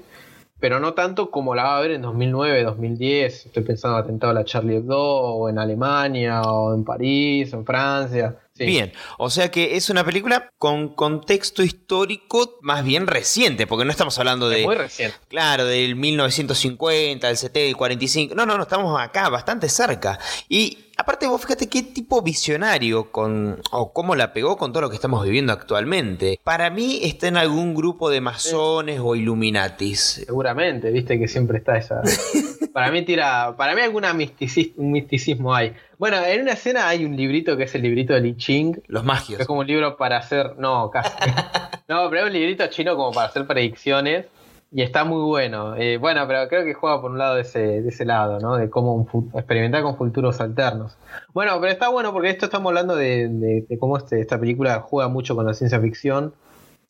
pero 0.59 0.79
no 0.79 0.93
tanto 0.93 1.31
como 1.31 1.55
la 1.55 1.63
va 1.63 1.77
a 1.77 1.81
ver 1.81 1.91
en 1.91 2.01
2009, 2.01 2.63
2010. 2.63 3.45
Estoy 3.47 3.63
pensando 3.63 3.97
en 3.97 4.03
atentado 4.03 4.31
a 4.31 4.33
la 4.33 4.45
Charlie 4.45 4.77
Hebdo, 4.77 4.99
o 4.99 5.49
en 5.49 5.59
Alemania, 5.59 6.41
o 6.41 6.73
en 6.73 6.83
París, 6.83 7.53
o 7.53 7.57
en 7.57 7.65
Francia. 7.65 8.35
Bien, 8.65 8.91
o 9.17 9.29
sea 9.29 9.49
que 9.49 9.77
es 9.77 9.89
una 9.89 10.03
película 10.03 10.51
con 10.57 10.89
contexto 10.89 11.63
histórico 11.63 12.57
más 12.61 12.83
bien 12.83 13.07
reciente, 13.07 13.67
porque 13.67 13.85
no 13.85 13.91
estamos 13.91 14.17
hablando 14.19 14.49
de... 14.49 14.63
muy 14.63 14.75
reciente. 14.75 15.17
Claro, 15.29 15.65
del 15.65 15.95
1950, 15.95 17.27
del 17.27 17.37
70, 17.37 17.59
del 17.59 17.77
45. 17.77 18.35
No, 18.35 18.45
no, 18.45 18.57
no, 18.57 18.63
estamos 18.63 18.99
acá, 18.99 19.29
bastante 19.29 19.69
cerca. 19.69 20.19
Y 20.49 20.88
aparte 20.99 21.27
vos 21.27 21.41
fíjate 21.41 21.69
qué 21.69 21.81
tipo 21.81 22.21
visionario 22.21 23.11
con, 23.11 23.61
o 23.71 23.93
cómo 23.93 24.15
la 24.15 24.33
pegó 24.33 24.57
con 24.57 24.73
todo 24.73 24.81
lo 24.81 24.89
que 24.89 24.95
estamos 24.95 25.23
viviendo 25.23 25.53
actualmente. 25.53 26.39
Para 26.43 26.69
mí 26.69 26.99
está 27.03 27.27
en 27.27 27.37
algún 27.37 27.73
grupo 27.73 28.09
de 28.09 28.19
masones 28.21 28.99
o 29.01 29.15
illuminatis. 29.15 30.23
Seguramente, 30.25 30.91
viste 30.91 31.17
que 31.17 31.27
siempre 31.27 31.59
está 31.59 31.77
esa... 31.77 32.01
para 32.73 32.91
mí 32.91 33.03
tira, 33.03 33.55
para 33.57 33.73
mí 33.75 33.81
misticismo, 34.13 34.83
un 34.83 34.91
misticismo 34.91 35.55
hay. 35.55 35.73
Bueno, 35.97 36.23
en 36.25 36.41
una 36.41 36.53
escena 36.53 36.87
hay 36.87 37.05
un 37.05 37.15
librito 37.15 37.55
que 37.55 37.63
es 37.63 37.75
el 37.75 37.81
librito 37.81 38.13
de 38.13 38.21
Li 38.21 38.35
Ching. 38.35 38.81
Los 38.87 39.03
magios. 39.03 39.39
es 39.39 39.47
como 39.47 39.61
un 39.61 39.67
libro 39.67 39.97
para 39.97 40.17
hacer, 40.17 40.57
no, 40.57 40.89
casi. 40.91 41.11
no, 41.87 42.09
pero 42.09 42.21
es 42.21 42.27
un 42.27 42.33
librito 42.33 42.67
chino 42.67 42.95
como 42.95 43.11
para 43.11 43.27
hacer 43.27 43.47
predicciones. 43.47 44.25
Y 44.71 44.83
está 44.83 45.03
muy 45.03 45.23
bueno. 45.23 45.75
Eh, 45.75 45.97
bueno, 45.97 46.25
pero 46.27 46.47
creo 46.47 46.63
que 46.63 46.73
juega 46.73 47.01
por 47.01 47.11
un 47.11 47.17
lado 47.17 47.35
de 47.35 47.41
ese, 47.41 47.81
de 47.81 47.89
ese 47.89 48.05
lado, 48.05 48.39
¿no? 48.39 48.55
De 48.55 48.69
cómo 48.69 49.07
experimentar 49.33 49.81
con 49.81 49.97
futuros 49.97 50.39
alternos. 50.41 50.95
Bueno, 51.33 51.59
pero 51.59 51.71
está 51.71 51.89
bueno 51.89 52.13
porque 52.13 52.29
esto 52.29 52.45
estamos 52.45 52.69
hablando 52.69 52.95
de, 52.95 53.65
cómo 53.79 53.97
este, 53.97 54.21
esta 54.21 54.39
película 54.39 54.81
juega 54.81 55.09
mucho 55.09 55.35
con 55.35 55.45
la 55.45 55.53
ciencia 55.53 55.79
ficción. 55.79 56.33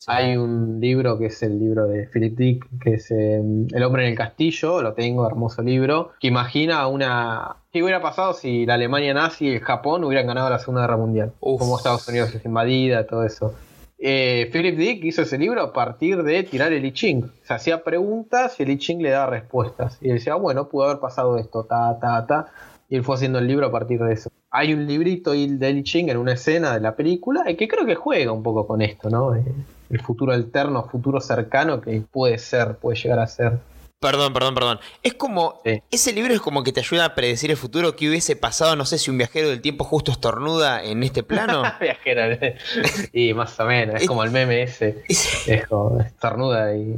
Hay 0.06 0.36
un 0.36 0.80
libro 0.80 1.18
que 1.18 1.26
es 1.26 1.42
el 1.42 1.58
libro 1.58 1.86
de 1.86 2.06
Philip 2.06 2.36
Dick, 2.36 2.66
que 2.82 2.94
es 2.94 3.10
em, 3.10 3.66
El 3.70 3.82
hombre 3.82 4.04
en 4.04 4.12
el 4.12 4.16
castillo, 4.16 4.80
lo 4.80 4.94
tengo, 4.94 5.26
hermoso 5.26 5.62
libro, 5.62 6.12
que 6.20 6.28
imagina 6.28 6.86
una... 6.86 7.56
¿Qué 7.70 7.82
hubiera 7.82 8.00
pasado 8.00 8.32
si 8.32 8.64
la 8.64 8.74
Alemania 8.74 9.12
nazi 9.12 9.46
y 9.46 9.54
el 9.56 9.60
Japón 9.60 10.04
hubieran 10.04 10.26
ganado 10.26 10.48
la 10.48 10.58
Segunda 10.58 10.82
Guerra 10.82 10.96
Mundial? 10.96 11.32
Cómo 11.38 11.76
Estados 11.76 12.08
Unidos 12.08 12.34
es 12.34 12.44
invadida, 12.46 13.06
todo 13.06 13.24
eso. 13.24 13.54
Eh, 14.02 14.48
Philip 14.50 14.78
Dick 14.78 15.04
hizo 15.04 15.22
ese 15.22 15.36
libro 15.36 15.60
a 15.62 15.72
partir 15.74 16.22
de 16.22 16.42
tirar 16.42 16.72
el 16.72 16.84
I 16.86 16.92
Ching. 16.92 17.30
Se 17.42 17.52
hacía 17.52 17.84
preguntas 17.84 18.58
y 18.58 18.62
el 18.62 18.70
I 18.70 18.78
Ching 18.78 19.02
le 19.02 19.10
daba 19.10 19.26
respuestas. 19.26 19.98
Y 20.00 20.08
decía, 20.08 20.36
bueno, 20.36 20.68
pudo 20.68 20.84
haber 20.84 21.00
pasado 21.00 21.36
esto, 21.36 21.64
ta, 21.64 21.98
ta, 22.00 22.26
ta. 22.26 22.46
Y 22.88 22.96
él 22.96 23.04
fue 23.04 23.16
haciendo 23.16 23.38
el 23.38 23.46
libro 23.46 23.66
a 23.66 23.70
partir 23.70 24.00
de 24.02 24.14
eso. 24.14 24.30
Hay 24.50 24.72
un 24.72 24.86
librito 24.86 25.32
de 25.32 25.70
I 25.70 25.82
Ching 25.82 26.08
en 26.08 26.16
una 26.16 26.32
escena 26.32 26.72
de 26.72 26.80
la 26.80 26.96
película 26.96 27.44
que 27.56 27.68
creo 27.68 27.84
que 27.84 27.94
juega 27.94 28.32
un 28.32 28.42
poco 28.42 28.66
con 28.66 28.80
esto, 28.80 29.10
¿no? 29.10 29.34
Eh, 29.36 29.44
el 29.90 30.00
futuro 30.00 30.32
alterno, 30.32 30.84
futuro 30.84 31.20
cercano 31.20 31.80
que 31.80 32.00
puede 32.00 32.38
ser, 32.38 32.76
puede 32.76 32.98
llegar 32.98 33.18
a 33.18 33.26
ser. 33.26 33.58
Perdón, 34.00 34.32
perdón, 34.32 34.54
perdón. 34.54 34.80
Es 35.02 35.12
como. 35.12 35.60
Ese 35.90 36.14
libro 36.14 36.32
es 36.32 36.40
como 36.40 36.64
que 36.64 36.72
te 36.72 36.80
ayuda 36.80 37.04
a 37.04 37.14
predecir 37.14 37.50
el 37.50 37.58
futuro 37.58 37.96
que 37.96 38.08
hubiese 38.08 38.34
pasado. 38.34 38.74
No 38.74 38.86
sé 38.86 38.96
si 38.96 39.10
un 39.10 39.18
viajero 39.18 39.50
del 39.50 39.60
tiempo 39.60 39.84
justo 39.84 40.10
estornuda 40.10 40.82
en 40.82 41.02
este 41.02 41.22
plano. 41.22 41.62
viajero. 41.80 42.38
y 43.12 43.34
más 43.34 43.60
o 43.60 43.66
menos. 43.66 44.00
Es, 44.00 44.08
como 44.08 44.24
el 44.24 44.30
meme 44.30 44.62
ese. 44.62 45.04
Es, 45.06 45.66
como 45.68 46.00
estornuda 46.00 46.74
y. 46.74 46.96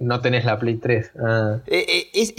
no 0.00 0.22
tenés 0.22 0.46
la 0.46 0.58
Play 0.58 0.76
3. 0.76 1.10
Ah. 1.22 1.58
Eh, 1.66 2.08
eh, 2.14 2.34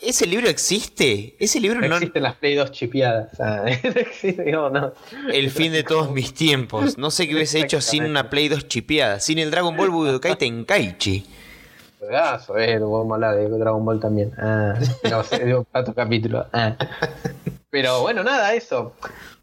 ¿Ese 0.00 0.26
libro 0.28 0.48
existe? 0.48 1.34
Ese 1.40 1.58
libro 1.58 1.80
no. 1.80 1.96
Existen 1.96 2.22
las 2.22 2.36
Play 2.36 2.54
2 2.54 2.70
chipeadas. 2.70 3.40
Ah, 3.40 3.64
el 5.32 5.50
fin 5.50 5.72
de 5.72 5.82
todos 5.82 6.12
mis 6.12 6.32
tiempos. 6.34 6.96
No 6.98 7.10
sé 7.10 7.26
qué 7.26 7.34
hubiese 7.34 7.58
hecho 7.58 7.80
sin 7.80 8.04
una 8.04 8.30
Play 8.30 8.46
2 8.46 8.68
chipeada. 8.68 9.18
Sin 9.18 9.40
el 9.40 9.50
Dragon 9.50 9.76
Ball 9.76 9.90
Budokai 9.90 10.38
Tenkaichi. 10.38 11.41
Juegazo, 12.02 12.58
eh, 12.58 12.80
vamos 12.80 13.12
a 13.12 13.14
hablar 13.14 13.36
de 13.36 13.48
Dragon 13.48 13.84
Ball 13.84 14.00
también. 14.00 14.32
Ah, 14.36 14.74
no 15.08 15.22
sé, 15.22 15.44
de 15.44 15.54
otro 15.54 15.94
capítulo. 15.94 16.46
Ah. 16.52 16.74
Pero 17.70 18.02
bueno, 18.02 18.24
nada, 18.24 18.54
eso. 18.54 18.94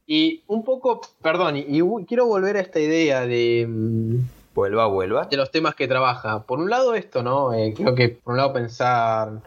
Y 0.05 0.43
un 0.47 0.65
poco, 0.65 0.99
perdón, 1.21 1.55
y, 1.55 1.81
quiero 2.05 2.25
volver 2.25 2.57
a 2.57 2.59
esta 2.59 2.81
idea 2.81 3.25
de. 3.25 3.65
Mm, 3.65 4.27
vuelva, 4.53 4.87
vuelva. 4.87 5.25
De 5.27 5.37
los 5.37 5.51
temas 5.51 5.73
que 5.73 5.87
trabaja. 5.87 6.43
Por 6.43 6.59
un 6.59 6.69
lado, 6.69 6.95
esto, 6.95 7.23
¿no? 7.23 7.53
Eh, 7.53 7.73
creo 7.73 7.95
que 7.95 8.09
por 8.09 8.33
un 8.33 8.37
lado 8.39 8.51
pensar 8.51 9.39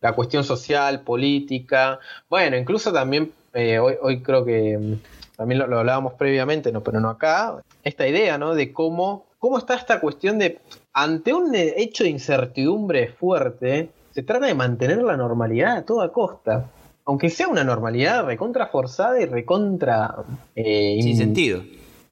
la 0.00 0.12
cuestión 0.12 0.44
social, 0.44 1.00
política. 1.00 1.98
Bueno, 2.30 2.56
incluso 2.56 2.92
también, 2.92 3.32
eh, 3.52 3.80
hoy, 3.80 3.96
hoy 4.00 4.22
creo 4.22 4.44
que 4.44 4.78
mm, 4.78 5.36
también 5.36 5.58
lo, 5.58 5.76
hablábamos 5.76 6.14
previamente, 6.14 6.70
no, 6.70 6.84
pero 6.84 7.00
no 7.00 7.10
acá. 7.10 7.62
Esta 7.82 8.06
idea, 8.06 8.38
¿no? 8.38 8.54
De 8.54 8.72
cómo, 8.72 9.26
cómo 9.38 9.58
está 9.58 9.74
esta 9.74 10.00
cuestión 10.00 10.38
de 10.38 10.60
ante 10.92 11.32
un 11.32 11.54
hecho 11.54 12.04
de 12.04 12.10
incertidumbre 12.10 13.08
fuerte, 13.08 13.90
se 14.10 14.22
trata 14.22 14.46
de 14.46 14.54
mantener 14.54 15.02
la 15.02 15.16
normalidad 15.16 15.76
a 15.78 15.84
toda 15.84 16.12
costa. 16.12 16.70
Aunque 17.04 17.30
sea 17.30 17.48
una 17.48 17.64
normalidad 17.64 18.26
recontra 18.26 18.66
forzada 18.66 19.20
y 19.20 19.24
recontra... 19.24 20.14
Eh, 20.54 20.98
sin 21.00 21.16
sentido. 21.16 21.62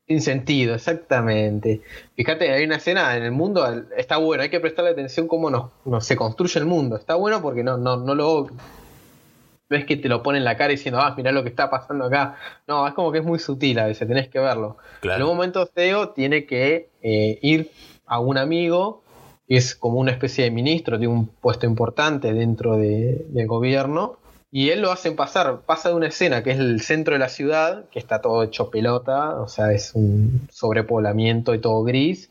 Sin 0.07 0.23
sentido, 0.23 0.75
exactamente. 0.75 1.83
Fíjate, 2.15 2.51
hay 2.51 2.65
una 2.65 2.77
escena 2.77 3.17
en 3.17 3.25
el 3.25 3.33
mundo, 3.33 3.67
está 3.97 4.19
bueno, 4.19 4.45
hay 4.45 4.51
que 4.51 4.61
prestarle 4.61 4.93
atención 4.93 5.27
cómo 5.27 5.51
nos, 5.51 6.07
se 6.07 6.17
construye 6.17 6.61
el 6.61 6.67
mundo. 6.67 6.97
Está 6.97 7.17
bueno 7.17 7.43
porque 7.43 7.65
no, 7.65 7.77
no, 7.77 7.97
no 7.97 8.15
lo 8.15 8.47
ves 9.69 9.85
que 9.85 9.97
te 9.97 10.09
lo 10.09 10.23
pone 10.23 10.39
en 10.39 10.45
la 10.45 10.57
cara 10.57 10.71
diciendo, 10.71 11.01
ah, 11.01 11.15
mirá 11.17 11.33
lo 11.33 11.43
que 11.43 11.49
está 11.49 11.71
pasando 11.71 12.05
acá. 12.05 12.37
No, 12.67 12.87
es 12.87 12.95
como 12.95 13.13
que 13.13 13.19
es 13.19 13.25
muy 13.25 13.39
sutil 13.39 13.79
a 13.79 13.87
veces, 13.87 14.07
tenés 14.07 14.29
que 14.29 14.39
verlo. 14.39 14.79
En 15.03 15.23
un 15.23 15.29
momento 15.29 15.67
Theo 15.67 16.11
tiene 16.11 16.47
que 16.47 16.91
eh, 17.03 17.39
ir 17.43 17.71
a 18.07 18.21
un 18.21 18.39
amigo 18.39 19.03
que 19.49 19.57
es 19.57 19.77
como 19.77 19.99
una 19.99 20.11
especie 20.11 20.45
de 20.45 20.51
ministro, 20.51 20.99
tiene 20.99 21.15
un 21.15 21.27
puesto 21.29 21.67
importante 21.67 22.33
dentro 22.33 22.77
del 22.77 23.47
gobierno, 23.47 24.19
y 24.51 24.71
él 24.71 24.81
lo 24.81 24.91
hacen 24.91 25.17
pasar, 25.17 25.61
pasa 25.67 25.91
de 25.91 25.97
una 25.97 26.07
escena 26.07 26.43
que 26.43 26.53
es 26.53 26.59
el 26.59 26.81
centro 26.81 27.15
de 27.15 27.19
la 27.19 27.29
ciudad, 27.29 27.89
que 27.91 27.99
está 27.99 28.21
todo 28.21 28.43
hecho 28.43 28.71
pelota, 28.71 29.41
o 29.41 29.49
sea, 29.49 29.73
es 29.73 29.95
un 29.95 30.49
sobrepoblamiento 30.51 31.55
y 31.55 31.61
todo 31.61 31.83
gris. 31.83 32.29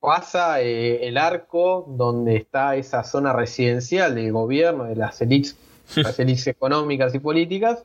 Pasa 0.00 0.60
eh, 0.60 1.06
el 1.08 1.18
arco 1.18 1.84
donde 1.88 2.36
está 2.36 2.76
esa 2.76 3.02
zona 3.04 3.32
residencial 3.32 4.14
del 4.14 4.32
gobierno, 4.32 4.84
de 4.84 4.96
las 4.96 5.20
élites, 5.20 5.56
las 5.96 6.18
élites 6.18 6.46
económicas 6.46 7.14
y 7.14 7.18
políticas, 7.18 7.84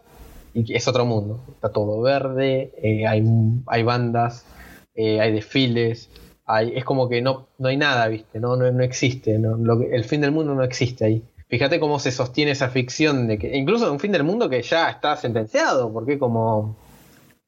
y 0.54 0.74
es 0.74 0.88
otro 0.88 1.06
mundo. 1.06 1.44
Está 1.54 1.72
todo 1.72 2.02
verde, 2.02 2.72
eh, 2.82 3.08
hay, 3.08 3.24
hay 3.68 3.84
bandas, 3.84 4.46
eh, 4.96 5.20
hay 5.20 5.32
desfiles, 5.32 6.10
es 6.74 6.84
como 6.84 7.10
que 7.10 7.22
no, 7.22 7.48
no 7.58 7.70
hay 7.70 7.78
nada, 7.78 8.08
¿viste? 8.08 8.39
No, 8.39 8.56
no, 8.56 8.84
existe. 8.84 9.36
el 9.36 10.04
fin 10.04 10.22
del 10.22 10.32
mundo 10.32 10.54
no 10.54 10.63
existe 10.63 11.06
ahí. 11.06 11.24
Fíjate 11.48 11.80
cómo 11.80 12.00
se 12.00 12.12
sostiene 12.12 12.52
esa 12.52 12.70
ficción 12.70 13.28
de 13.28 13.38
que, 13.38 13.56
incluso 13.56 13.92
un 13.92 14.00
fin 14.00 14.12
del 14.12 14.24
mundo 14.24 14.50
que 14.50 14.62
ya 14.62 14.89
está 14.89 15.16
sentenciado, 15.16 15.92
porque 15.94 16.18
como, 16.18 16.76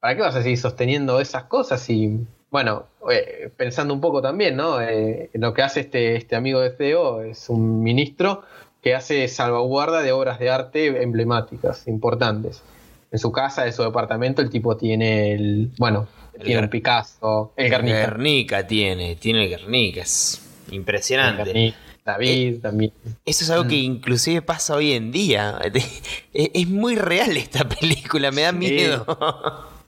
¿para 0.00 0.14
qué 0.14 0.22
vas 0.22 0.36
a 0.36 0.42
seguir 0.42 0.58
sosteniendo 0.58 1.20
esas 1.20 1.44
cosas? 1.44 1.88
Y 1.90 2.20
bueno, 2.50 2.86
eh, 3.10 3.50
pensando 3.56 3.92
un 3.92 4.00
poco 4.00 4.22
también, 4.22 4.56
¿no? 4.56 4.80
Eh, 4.80 5.30
lo 5.34 5.52
que 5.52 5.62
hace 5.62 5.80
este, 5.80 6.16
este 6.16 6.36
amigo 6.36 6.60
de 6.60 6.70
CEO 6.70 7.22
es 7.22 7.48
un 7.48 7.82
ministro 7.82 8.42
que 8.82 8.94
hace 8.94 9.26
salvaguarda 9.28 10.02
de 10.02 10.12
obras 10.12 10.38
de 10.38 10.50
arte 10.50 11.02
emblemáticas, 11.02 11.86
importantes. 11.88 12.62
En 13.10 13.18
su 13.18 13.32
casa, 13.32 13.66
en 13.66 13.72
su 13.72 13.82
departamento, 13.82 14.42
el 14.42 14.50
tipo 14.50 14.76
tiene 14.76 15.32
el, 15.32 15.70
bueno, 15.78 16.08
tiene 16.42 16.62
el 16.62 16.68
Picasso, 16.68 17.52
el 17.56 17.70
Guernica. 17.70 17.98
Guernica 17.98 18.66
tiene, 18.66 19.16
tiene 19.16 19.44
el 19.44 19.50
Guernica, 19.50 20.02
es 20.02 20.42
impresionante. 20.70 21.74
David 22.06 22.54
eh, 22.54 22.58
también. 22.62 22.92
Eso 23.24 23.44
es 23.44 23.50
algo 23.50 23.64
que 23.64 23.76
mm. 23.76 23.84
inclusive 23.84 24.42
pasa 24.42 24.76
hoy 24.76 24.92
en 24.92 25.10
día. 25.10 25.58
Es 26.32 26.68
muy 26.68 26.94
real 26.94 27.36
esta 27.36 27.68
película, 27.68 28.30
me 28.30 28.42
da 28.42 28.52
miedo. 28.52 29.04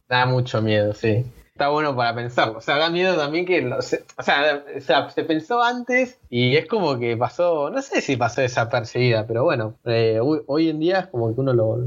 Da 0.09 0.27
mucho 0.27 0.61
miedo, 0.61 0.94
sí. 0.94 1.24
Está 1.59 1.71
bueno 1.71 1.97
para 1.97 2.14
pensarlo. 2.14 2.59
O 2.59 2.61
sea, 2.61 2.77
da 2.77 2.88
miedo 2.88 3.16
también 3.16 3.44
que. 3.44 3.66
O 3.66 3.83
sea, 3.83 4.64
se 5.12 5.25
pensó 5.25 5.61
antes 5.61 6.16
y 6.31 6.57
es 6.57 6.68
como 6.68 7.01
que 7.01 7.16
pasó. 7.16 7.68
No 7.71 7.83
sé 7.83 8.01
si 8.01 8.16
pasó 8.16 8.42
desapercibida, 8.42 9.27
pero 9.27 9.42
bueno. 9.42 9.75
Eh, 9.85 10.21
hoy 10.23 10.68
en 10.68 10.79
día 10.79 11.01
es 11.01 11.07
como 11.09 11.35
que 11.35 11.40
uno 11.40 11.53
lo, 11.53 11.81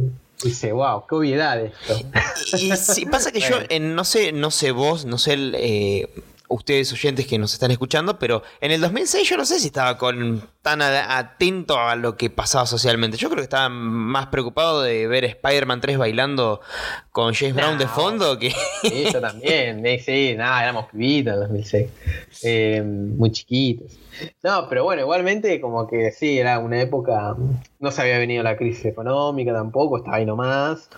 Dice, 0.43 0.73
wow, 0.73 1.05
qué 1.07 1.15
obviedad 1.15 1.57
esto. 1.62 1.93
Y, 2.57 2.75
si 2.75 3.05
pasa 3.05 3.31
que 3.31 3.39
yo, 3.39 3.55
no 3.79 4.03
sé, 4.03 4.34
no 4.34 4.51
sé 4.51 4.71
vos, 4.71 5.05
no 5.05 5.17
sé 5.17 5.38
eh, 5.53 6.10
ustedes 6.51 6.91
oyentes 6.93 7.25
que 7.25 7.37
nos 7.37 7.53
están 7.53 7.71
escuchando, 7.71 8.19
pero 8.19 8.43
en 8.59 8.71
el 8.71 8.81
2006 8.81 9.27
yo 9.27 9.37
no 9.37 9.45
sé 9.45 9.59
si 9.59 9.67
estaba 9.67 9.97
con, 9.97 10.41
tan 10.61 10.81
atento 10.81 11.79
a 11.79 11.95
lo 11.95 12.15
que 12.15 12.29
pasaba 12.29 12.65
socialmente. 12.65 13.17
Yo 13.17 13.29
creo 13.29 13.37
que 13.37 13.43
estaba 13.43 13.69
más 13.69 14.27
preocupado 14.27 14.81
de 14.81 15.07
ver 15.07 15.25
Spider-Man 15.25 15.81
3 15.81 15.97
bailando 15.97 16.61
con 17.11 17.33
James 17.33 17.55
Brown 17.55 17.77
de 17.77 17.87
fondo 17.87 18.37
que... 18.37 18.51
Sí, 18.81 19.05
yo 19.11 19.21
también, 19.21 19.83
sí, 19.99 20.35
nada, 20.37 20.61
éramos 20.63 20.85
pibitos 20.91 21.33
en 21.33 21.41
el 21.41 21.47
2006, 21.47 21.89
eh, 22.43 22.83
muy 22.83 23.31
chiquitos. 23.31 23.97
No, 24.43 24.67
pero 24.69 24.83
bueno, 24.83 25.01
igualmente 25.01 25.59
como 25.61 25.87
que 25.87 26.11
sí, 26.11 26.37
era 26.37 26.59
una 26.59 26.81
época, 26.81 27.35
no 27.79 27.91
se 27.91 28.01
había 28.01 28.17
venido 28.17 28.43
la 28.43 28.57
crisis 28.57 28.85
económica 28.85 29.53
tampoco, 29.53 29.97
estaba 29.97 30.17
ahí 30.17 30.25
nomás, 30.25 30.89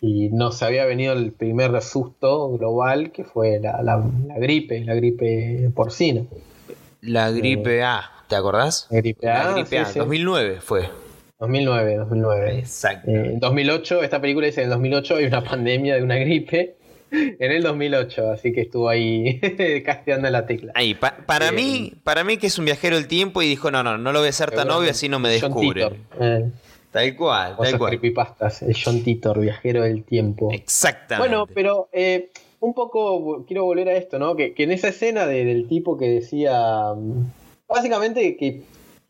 y 0.00 0.28
no 0.30 0.52
se 0.52 0.64
había 0.64 0.84
venido 0.84 1.12
el 1.12 1.32
primer 1.32 1.80
susto 1.82 2.50
global 2.50 3.12
que 3.12 3.24
fue 3.24 3.60
la, 3.60 4.02
gripe, 4.36 4.84
la 4.84 4.94
gripe 4.94 5.70
porcina. 5.74 6.22
La 7.00 7.30
gripe 7.30 7.82
A, 7.82 8.10
¿te 8.28 8.36
acordás? 8.36 8.86
La 8.90 8.98
gripe 8.98 9.28
A, 9.28 9.44
la 9.44 9.52
gripe 9.52 9.78
A 9.78 9.92
2009 9.92 10.58
fue. 10.60 10.88
2009, 11.38 11.96
2009. 11.96 12.58
Exacto. 12.58 13.10
Eh, 13.10 13.32
en 13.32 13.40
2008, 13.40 14.02
esta 14.02 14.20
película 14.20 14.46
dice 14.46 14.62
en 14.62 14.70
2008 14.70 15.16
hay 15.16 15.24
una 15.26 15.44
pandemia 15.44 15.96
de 15.96 16.02
una 16.02 16.16
gripe 16.16 16.76
en 17.10 17.52
el 17.52 17.62
2008, 17.62 18.30
así 18.32 18.52
que 18.52 18.62
estuvo 18.62 18.88
ahí 18.88 19.40
casteando 19.84 20.28
la 20.30 20.46
tecla. 20.46 20.72
Ahí, 20.74 20.94
para 20.94 21.52
mí, 21.52 21.92
para 22.02 22.24
mí 22.24 22.36
que 22.36 22.46
es 22.46 22.58
un 22.58 22.64
viajero 22.64 22.96
del 22.96 23.06
tiempo 23.06 23.42
y 23.42 23.48
dijo, 23.48 23.70
no, 23.70 23.82
no, 23.82 23.98
no 23.98 24.12
lo 24.12 24.20
voy 24.20 24.26
a 24.26 24.30
hacer 24.30 24.50
tan 24.50 24.70
obvio 24.70 24.90
así 24.90 25.08
no 25.08 25.18
me 25.18 25.28
descubre. 25.28 25.90
Tal 26.94 27.16
cual, 27.16 27.56
tal 27.56 27.76
cual. 27.76 27.90
creepypastas, 27.90 28.62
el 28.62 28.76
John 28.80 29.02
Titor, 29.02 29.40
viajero 29.40 29.82
del 29.82 30.04
tiempo. 30.04 30.50
Exactamente. 30.52 31.28
Bueno, 31.28 31.48
pero 31.52 31.88
eh, 31.90 32.30
un 32.60 32.72
poco 32.72 33.44
quiero 33.46 33.64
volver 33.64 33.88
a 33.88 33.96
esto, 33.96 34.20
¿no? 34.20 34.36
Que, 34.36 34.54
en 34.56 34.70
esa 34.70 34.88
escena 34.88 35.26
del 35.26 35.66
tipo 35.66 35.98
que 35.98 36.08
decía. 36.08 36.94
Mm, 36.94 37.32
básicamente 37.66 38.36
que 38.36 38.62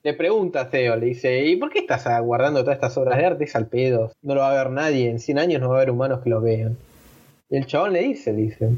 le 0.03 0.14
pregunta 0.14 0.62
a 0.62 0.70
Theo, 0.70 0.97
le 0.97 1.05
dice, 1.05 1.44
¿y 1.44 1.57
por 1.57 1.68
qué 1.68 1.81
estás 1.81 2.07
guardando 2.23 2.62
todas 2.62 2.77
estas 2.77 2.97
obras 2.97 3.18
de 3.18 3.27
arte? 3.27 3.44
Es 3.44 3.55
al 3.55 3.66
pedo. 3.66 4.12
No 4.23 4.35
lo 4.35 4.40
va 4.40 4.53
a 4.53 4.64
ver 4.64 4.70
nadie. 4.70 5.11
En 5.11 5.20
100 5.20 5.38
años 5.38 5.61
no 5.61 5.68
va 5.68 5.75
a 5.75 5.79
haber 5.81 5.90
humanos 5.90 6.20
que 6.25 6.31
lo 6.31 6.40
vean. 6.40 6.79
Y 7.51 7.59
el 7.59 7.66
chabón 7.66 7.92
le 7.92 8.01
dice, 8.01 8.33
le 8.33 8.40
dice, 8.40 8.70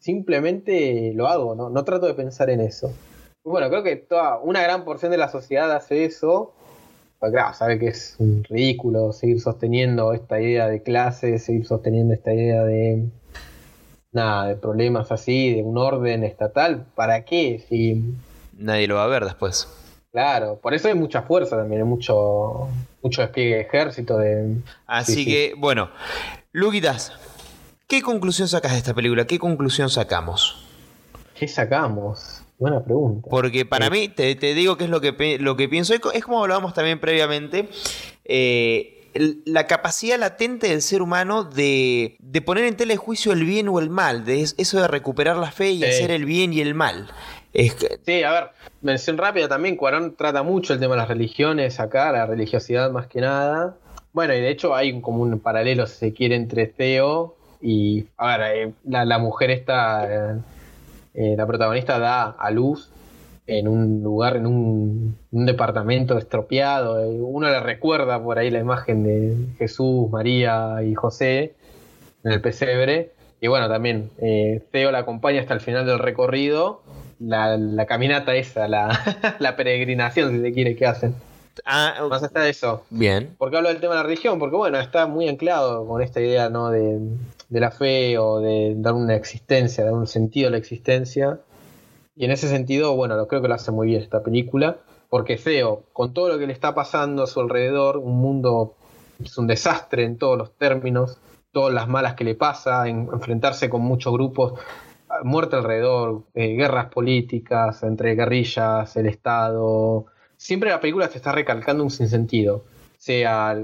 simplemente 0.00 1.12
lo 1.14 1.28
hago, 1.28 1.54
¿no? 1.54 1.70
No 1.70 1.82
trato 1.84 2.04
de 2.04 2.12
pensar 2.12 2.50
en 2.50 2.60
eso. 2.60 2.92
Bueno, 3.42 3.70
creo 3.70 3.82
que 3.82 3.96
toda 3.96 4.38
una 4.38 4.60
gran 4.60 4.84
porción 4.84 5.10
de 5.10 5.16
la 5.16 5.30
sociedad 5.30 5.74
hace 5.74 6.04
eso 6.04 6.52
claro, 7.28 7.54
sabe 7.54 7.78
que 7.78 7.88
es 7.88 8.16
un 8.18 8.44
ridículo 8.44 9.12
seguir 9.12 9.40
sosteniendo 9.40 10.14
esta 10.14 10.40
idea 10.40 10.68
de 10.68 10.82
clase, 10.82 11.38
seguir 11.38 11.66
sosteniendo 11.66 12.14
esta 12.14 12.32
idea 12.32 12.64
de 12.64 13.04
nada, 14.12 14.48
de 14.48 14.56
problemas 14.56 15.12
así, 15.12 15.54
de 15.54 15.62
un 15.62 15.76
orden 15.76 16.24
estatal, 16.24 16.86
¿para 16.94 17.24
qué? 17.24 17.64
Si 17.68 18.14
nadie 18.56 18.88
lo 18.88 18.96
va 18.96 19.04
a 19.04 19.08
ver 19.08 19.24
después. 19.24 19.68
Claro, 20.12 20.58
por 20.60 20.74
eso 20.74 20.88
hay 20.88 20.94
mucha 20.94 21.22
fuerza 21.22 21.56
también, 21.56 21.82
hay 21.82 21.86
mucho, 21.86 22.68
mucho 23.02 23.22
despliegue 23.22 23.56
de 23.56 23.60
ejército 23.60 24.18
de. 24.18 24.56
Así 24.86 25.24
que, 25.24 25.54
bueno, 25.56 25.90
Luquitas, 26.52 27.12
¿qué 27.86 28.02
conclusión 28.02 28.48
sacas 28.48 28.72
de 28.72 28.78
esta 28.78 28.94
película? 28.94 29.26
¿Qué 29.26 29.38
conclusión 29.38 29.88
sacamos? 29.88 30.66
¿Qué 31.34 31.46
sacamos? 31.46 32.42
Buena 32.60 32.84
pregunta. 32.84 33.26
Porque 33.30 33.64
para 33.64 33.86
eh, 33.86 33.90
mí, 33.90 34.08
te, 34.08 34.34
digo 34.36 34.76
que 34.76 34.84
es 34.84 34.90
lo 34.90 35.00
que, 35.00 35.38
lo 35.40 35.56
que 35.56 35.66
pienso, 35.66 35.94
es 35.94 36.24
como 36.24 36.42
hablábamos 36.42 36.74
también 36.74 37.00
previamente, 37.00 37.70
eh, 38.26 39.10
la 39.46 39.66
capacidad 39.66 40.18
latente 40.18 40.68
del 40.68 40.82
ser 40.82 41.00
humano 41.00 41.42
de, 41.42 42.18
poner 42.44 42.64
en 42.66 42.76
telejuicio 42.76 43.32
el 43.32 43.46
bien 43.46 43.66
o 43.68 43.80
el 43.80 43.88
mal, 43.88 44.26
de 44.26 44.42
eso 44.42 44.78
de 44.78 44.86
recuperar 44.88 45.38
la 45.38 45.50
fe 45.50 45.70
y 45.70 45.84
hacer 45.84 46.10
el 46.10 46.26
bien 46.26 46.52
y 46.52 46.60
el 46.60 46.74
mal. 46.74 47.08
Sí, 47.54 48.22
a 48.22 48.30
ver, 48.30 48.50
mención 48.82 49.16
rápida 49.16 49.48
también, 49.48 49.76
Cuarón 49.76 50.14
trata 50.14 50.42
mucho 50.42 50.74
el 50.74 50.80
tema 50.80 50.94
de 50.96 51.00
las 51.00 51.08
religiones 51.08 51.80
acá, 51.80 52.12
la 52.12 52.26
religiosidad 52.26 52.90
más 52.90 53.06
que 53.06 53.22
nada. 53.22 53.74
Bueno, 54.12 54.34
y 54.34 54.40
de 54.40 54.50
hecho 54.50 54.74
hay 54.74 55.00
como 55.00 55.22
un 55.22 55.40
paralelo, 55.40 55.86
si 55.86 55.96
se 55.96 56.12
quiere, 56.12 56.36
entre 56.36 56.66
Theo 56.66 57.36
y, 57.62 58.04
a 58.18 58.36
ver, 58.36 58.56
eh, 58.56 58.72
la, 58.84 59.06
la, 59.06 59.18
mujer 59.18 59.50
está 59.50 60.34
eh, 60.34 60.36
la 61.14 61.46
protagonista 61.46 61.98
da 61.98 62.30
a 62.30 62.50
luz 62.50 62.90
en 63.50 63.66
un 63.66 64.02
lugar, 64.02 64.36
en 64.36 64.46
un, 64.46 65.16
departamento 65.30 66.16
estropeado. 66.16 67.00
Eh, 67.00 67.20
uno 67.20 67.48
le 67.48 67.60
recuerda 67.60 68.22
por 68.22 68.38
ahí 68.38 68.50
la 68.50 68.60
imagen 68.60 69.02
de 69.02 69.36
Jesús, 69.58 70.08
María 70.10 70.82
y 70.84 70.94
José 70.94 71.54
en 72.24 72.32
el 72.32 72.40
pesebre. 72.40 73.10
Y 73.40 73.48
bueno, 73.48 73.68
también 73.68 74.10
eh, 74.18 74.62
Theo 74.70 74.92
la 74.92 75.00
acompaña 75.00 75.40
hasta 75.40 75.54
el 75.54 75.60
final 75.60 75.84
del 75.84 75.98
recorrido. 75.98 76.82
La, 77.18 77.86
caminata 77.86 78.34
esa, 78.36 78.68
la, 78.68 79.56
peregrinación, 79.56 80.30
si 80.30 80.40
se 80.40 80.52
quiere, 80.52 80.76
que 80.76 80.86
hacen. 80.86 81.14
Ah, 81.64 82.06
Más 82.08 82.22
allá 82.22 82.40
de 82.40 82.50
eso. 82.50 82.84
Bien. 82.90 83.34
¿Por 83.36 83.50
qué 83.50 83.56
hablo 83.56 83.68
del 83.68 83.80
tema 83.80 83.94
de 83.94 84.00
la 84.00 84.04
religión? 84.04 84.38
Porque 84.38 84.56
bueno, 84.56 84.78
está 84.78 85.06
muy 85.06 85.28
anclado 85.28 85.86
con 85.86 86.00
esta 86.02 86.20
idea 86.20 86.48
¿no? 86.48 86.70
de, 86.70 87.00
de 87.50 87.60
la 87.60 87.70
fe 87.70 88.16
o 88.16 88.40
de 88.40 88.74
dar 88.76 88.94
una 88.94 89.16
existencia, 89.16 89.84
dar 89.84 89.92
un 89.92 90.06
sentido 90.06 90.48
a 90.48 90.50
la 90.52 90.56
existencia. 90.56 91.40
Y 92.16 92.24
en 92.24 92.30
ese 92.30 92.48
sentido, 92.48 92.96
bueno, 92.96 93.16
lo 93.16 93.28
creo 93.28 93.42
que 93.42 93.48
lo 93.48 93.54
hace 93.54 93.72
muy 93.72 93.88
bien 93.88 94.02
esta 94.02 94.22
película, 94.22 94.78
porque 95.08 95.36
Feo, 95.36 95.82
con 95.92 96.14
todo 96.14 96.28
lo 96.28 96.38
que 96.38 96.46
le 96.46 96.52
está 96.52 96.74
pasando 96.74 97.24
a 97.24 97.26
su 97.26 97.40
alrededor, 97.40 97.98
un 97.98 98.18
mundo 98.18 98.74
es 99.22 99.36
un 99.36 99.46
desastre 99.46 100.04
en 100.04 100.16
todos 100.16 100.38
los 100.38 100.52
términos, 100.56 101.18
todas 101.52 101.74
las 101.74 101.88
malas 101.88 102.14
que 102.14 102.24
le 102.24 102.36
pasa, 102.36 102.88
enfrentarse 102.88 103.68
con 103.68 103.82
muchos 103.82 104.12
grupos, 104.12 104.54
muerte 105.24 105.56
alrededor, 105.56 106.22
eh, 106.34 106.54
guerras 106.54 106.86
políticas 106.86 107.82
entre 107.82 108.14
guerrillas, 108.14 108.96
el 108.96 109.06
Estado. 109.06 110.06
Siempre 110.36 110.70
la 110.70 110.80
película 110.80 111.08
se 111.08 111.18
está 111.18 111.32
recalcando 111.32 111.82
un 111.82 111.90
sinsentido, 111.90 112.64
sea 112.96 113.56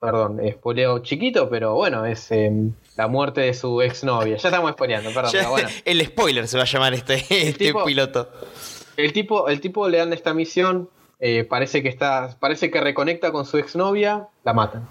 perdón, 0.00 0.40
spoileo 0.52 0.98
chiquito, 1.00 1.48
pero 1.48 1.74
bueno, 1.74 2.04
es 2.04 2.30
em, 2.30 2.72
la 2.96 3.08
muerte 3.08 3.42
de 3.42 3.54
su 3.54 3.82
exnovia. 3.82 4.36
Ya 4.36 4.48
estamos 4.48 4.72
spoileando, 4.72 5.12
perdón. 5.12 5.32
bueno. 5.50 5.68
El 5.84 6.04
spoiler 6.04 6.48
se 6.48 6.56
va 6.56 6.64
a 6.64 6.66
llamar 6.66 6.94
este, 6.94 7.24
este 7.48 7.72
piloto. 7.84 8.28
El 8.96 9.12
tipo, 9.12 9.48
el 9.48 9.60
tipo 9.60 9.88
le 9.88 9.98
dan 9.98 10.12
esta 10.14 10.32
misión, 10.32 10.88
eh, 11.20 11.44
parece 11.44 11.82
que 11.82 11.90
está, 11.90 12.34
parece 12.40 12.70
que 12.70 12.80
reconecta 12.80 13.30
con 13.30 13.44
su 13.44 13.58
exnovia, 13.58 14.28
la 14.42 14.54
matan. 14.54 14.88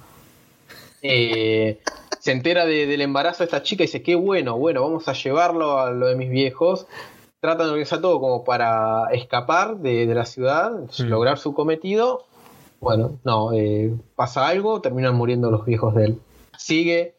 Eh, 1.02 1.80
se 2.20 2.32
entera 2.32 2.66
del 2.66 3.02
embarazo 3.02 3.40
de 3.40 3.46
esta 3.46 3.64
chica 3.64 3.84
y 3.84 3.88
dice, 3.88 4.04
qué 4.04 4.14
bueno, 4.14 4.58
bueno, 4.58 4.84
vamos 4.84 5.08
a 5.08 5.14
llevarlo 5.14 5.80
a 5.80 5.90
lo 5.90 6.06
de 6.06 6.16
mis 6.16 6.30
viejos. 6.30 6.86
Tratan 7.40 7.66
de 7.66 7.72
organizar 7.72 8.00
todo 8.00 8.20
como 8.20 8.44
para 8.44 9.08
escapar 9.12 9.78
de, 9.78 10.06
la 10.06 10.26
ciudad, 10.26 10.72
mm. 10.72 11.04
lograr 11.04 11.40
su 11.40 11.56
cometido 11.56 12.26
bueno, 12.86 13.20
no, 13.24 13.52
eh, 13.54 13.96
pasa 14.16 14.48
algo, 14.48 14.80
terminan 14.80 15.16
muriendo 15.16 15.50
los 15.50 15.66
viejos 15.66 15.96
de 15.96 16.06
él. 16.06 16.22
Sigue, 16.58 17.15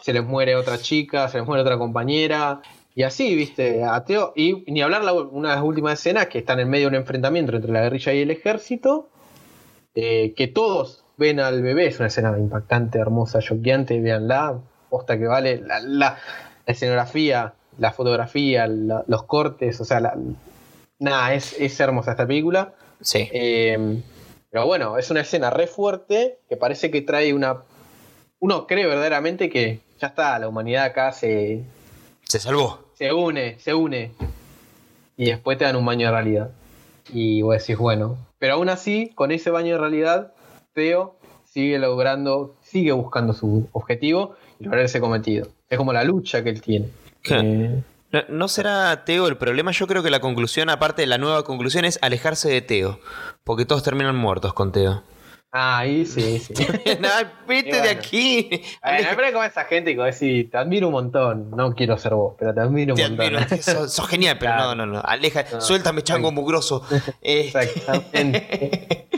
se 0.00 0.12
les 0.12 0.24
muere 0.24 0.56
otra 0.56 0.78
chica, 0.78 1.28
se 1.28 1.38
les 1.38 1.46
muere 1.46 1.62
otra 1.62 1.78
compañera, 1.78 2.62
y 2.94 3.02
así, 3.02 3.34
viste, 3.34 3.84
ateo. 3.84 4.32
Y 4.34 4.64
ni 4.70 4.82
hablar 4.82 5.04
la, 5.04 5.12
una 5.12 5.50
de 5.50 5.54
las 5.56 5.64
últimas 5.64 5.98
escenas 5.98 6.26
que 6.26 6.38
están 6.38 6.58
en 6.60 6.68
medio 6.68 6.90
de 6.90 6.96
un 6.96 7.02
enfrentamiento 7.02 7.54
entre 7.54 7.72
la 7.72 7.82
guerrilla 7.82 8.12
y 8.12 8.22
el 8.22 8.30
ejército, 8.30 9.08
eh, 9.94 10.34
que 10.36 10.48
todos 10.48 11.04
ven 11.16 11.40
al 11.40 11.62
bebé, 11.62 11.86
es 11.86 11.98
una 11.98 12.08
escena 12.08 12.36
impactante, 12.38 12.98
hermosa, 12.98 13.40
choqueante, 13.40 14.00
véanla, 14.00 14.60
posta 14.88 15.18
que 15.18 15.26
vale, 15.26 15.62
la, 15.62 16.18
escenografía, 16.66 17.54
la 17.78 17.92
fotografía, 17.92 18.66
los 18.66 19.22
cortes, 19.24 19.80
o 19.80 19.84
sea, 19.84 20.14
nada, 20.98 21.34
es, 21.34 21.56
es 21.58 21.78
hermosa 21.78 22.12
esta 22.12 22.26
película. 22.26 22.74
Sí. 23.00 23.28
Eh, 23.32 24.02
pero 24.50 24.66
bueno, 24.66 24.98
es 24.98 25.10
una 25.10 25.20
escena 25.20 25.50
re 25.50 25.66
fuerte 25.68 26.40
que 26.48 26.56
parece 26.56 26.90
que 26.90 27.02
trae 27.02 27.32
una. 27.32 27.62
Uno 28.40 28.66
cree 28.66 28.86
verdaderamente 28.86 29.48
que 29.48 29.80
ya 30.00 30.08
está, 30.08 30.38
la 30.38 30.48
humanidad 30.48 30.84
acá 30.84 31.12
se. 31.12 31.64
Se 32.22 32.38
salvó. 32.38 32.90
Se 32.94 33.12
une, 33.12 33.58
se 33.58 33.74
une. 33.74 34.12
Y 35.16 35.26
después 35.26 35.58
te 35.58 35.64
dan 35.64 35.76
un 35.76 35.84
baño 35.84 36.06
de 36.06 36.12
realidad. 36.12 36.50
Y 37.12 37.42
vos 37.42 37.58
decís, 37.58 37.76
bueno. 37.76 38.16
Pero 38.38 38.54
aún 38.54 38.68
así, 38.68 39.10
con 39.14 39.32
ese 39.32 39.50
baño 39.50 39.74
de 39.74 39.78
realidad, 39.78 40.32
Theo 40.72 41.16
sigue 41.44 41.78
logrando, 41.78 42.54
sigue 42.62 42.92
buscando 42.92 43.32
su 43.34 43.68
objetivo 43.72 44.36
y 44.58 44.64
lograr 44.64 44.84
ese 44.84 45.00
cometido. 45.00 45.48
Es 45.68 45.76
como 45.76 45.92
la 45.92 46.04
lucha 46.04 46.42
que 46.42 46.50
él 46.50 46.62
tiene. 46.62 46.88
Eh, 47.28 47.82
no, 48.28 48.48
será 48.48 49.04
Teo 49.04 49.28
el 49.28 49.36
problema? 49.36 49.72
Yo 49.72 49.86
creo 49.86 50.02
que 50.02 50.10
la 50.10 50.20
conclusión, 50.20 50.70
aparte 50.70 51.02
de 51.02 51.06
la 51.06 51.18
nueva 51.18 51.44
conclusión, 51.44 51.84
es 51.84 51.98
alejarse 52.02 52.48
de 52.50 52.62
Teo. 52.62 53.00
Porque 53.44 53.66
todos 53.66 53.82
terminan 53.82 54.16
muertos 54.16 54.54
con 54.54 54.72
Teo. 54.72 55.02
Ah, 55.52 55.78
ahí 55.78 56.06
sí, 56.06 56.38
sí. 56.38 56.54
no, 57.00 57.08
vete 57.48 57.80
de 57.80 57.90
aquí. 57.90 58.48
Ver, 58.84 59.32
con 59.32 59.44
esa 59.44 59.64
gente 59.64 59.90
y 59.90 59.96
como 59.96 60.06
decir, 60.06 60.48
te 60.48 60.56
admiro 60.56 60.86
un 60.86 60.92
montón. 60.92 61.50
No 61.50 61.74
quiero 61.74 61.98
ser 61.98 62.14
vos, 62.14 62.36
pero 62.38 62.54
te 62.54 62.60
admiro 62.60 62.94
un 62.94 63.00
montón. 63.00 63.36
Admiro, 63.36 63.62
sos, 63.88 64.08
genial, 64.08 64.36
pero 64.38 64.56
no, 64.56 64.74
no, 64.76 64.86
no. 64.86 65.02
Aleja, 65.04 65.60
suéltame, 65.60 66.02
chango 66.02 66.30
mugroso. 66.30 66.86
Eh, 67.22 67.46
Exactamente. 67.46 69.08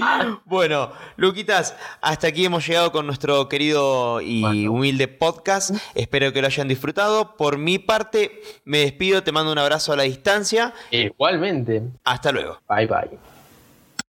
bueno, 0.44 0.90
Luquitas, 1.16 1.76
hasta 2.00 2.28
aquí 2.28 2.44
hemos 2.44 2.66
llegado 2.66 2.90
con 2.90 3.06
nuestro 3.06 3.48
querido 3.48 4.20
y 4.20 4.66
humilde 4.66 5.08
podcast. 5.08 5.74
Espero 5.94 6.32
que 6.32 6.40
lo 6.40 6.46
hayan 6.46 6.68
disfrutado. 6.68 7.36
Por 7.36 7.58
mi 7.58 7.78
parte, 7.78 8.40
me 8.64 8.78
despido, 8.78 9.22
te 9.22 9.32
mando 9.32 9.52
un 9.52 9.58
abrazo 9.58 9.92
a 9.92 9.96
la 9.96 10.04
distancia. 10.04 10.72
Igualmente. 10.90 11.82
Hasta 12.04 12.32
luego. 12.32 12.60
Bye 12.68 12.86
bye. 12.86 13.31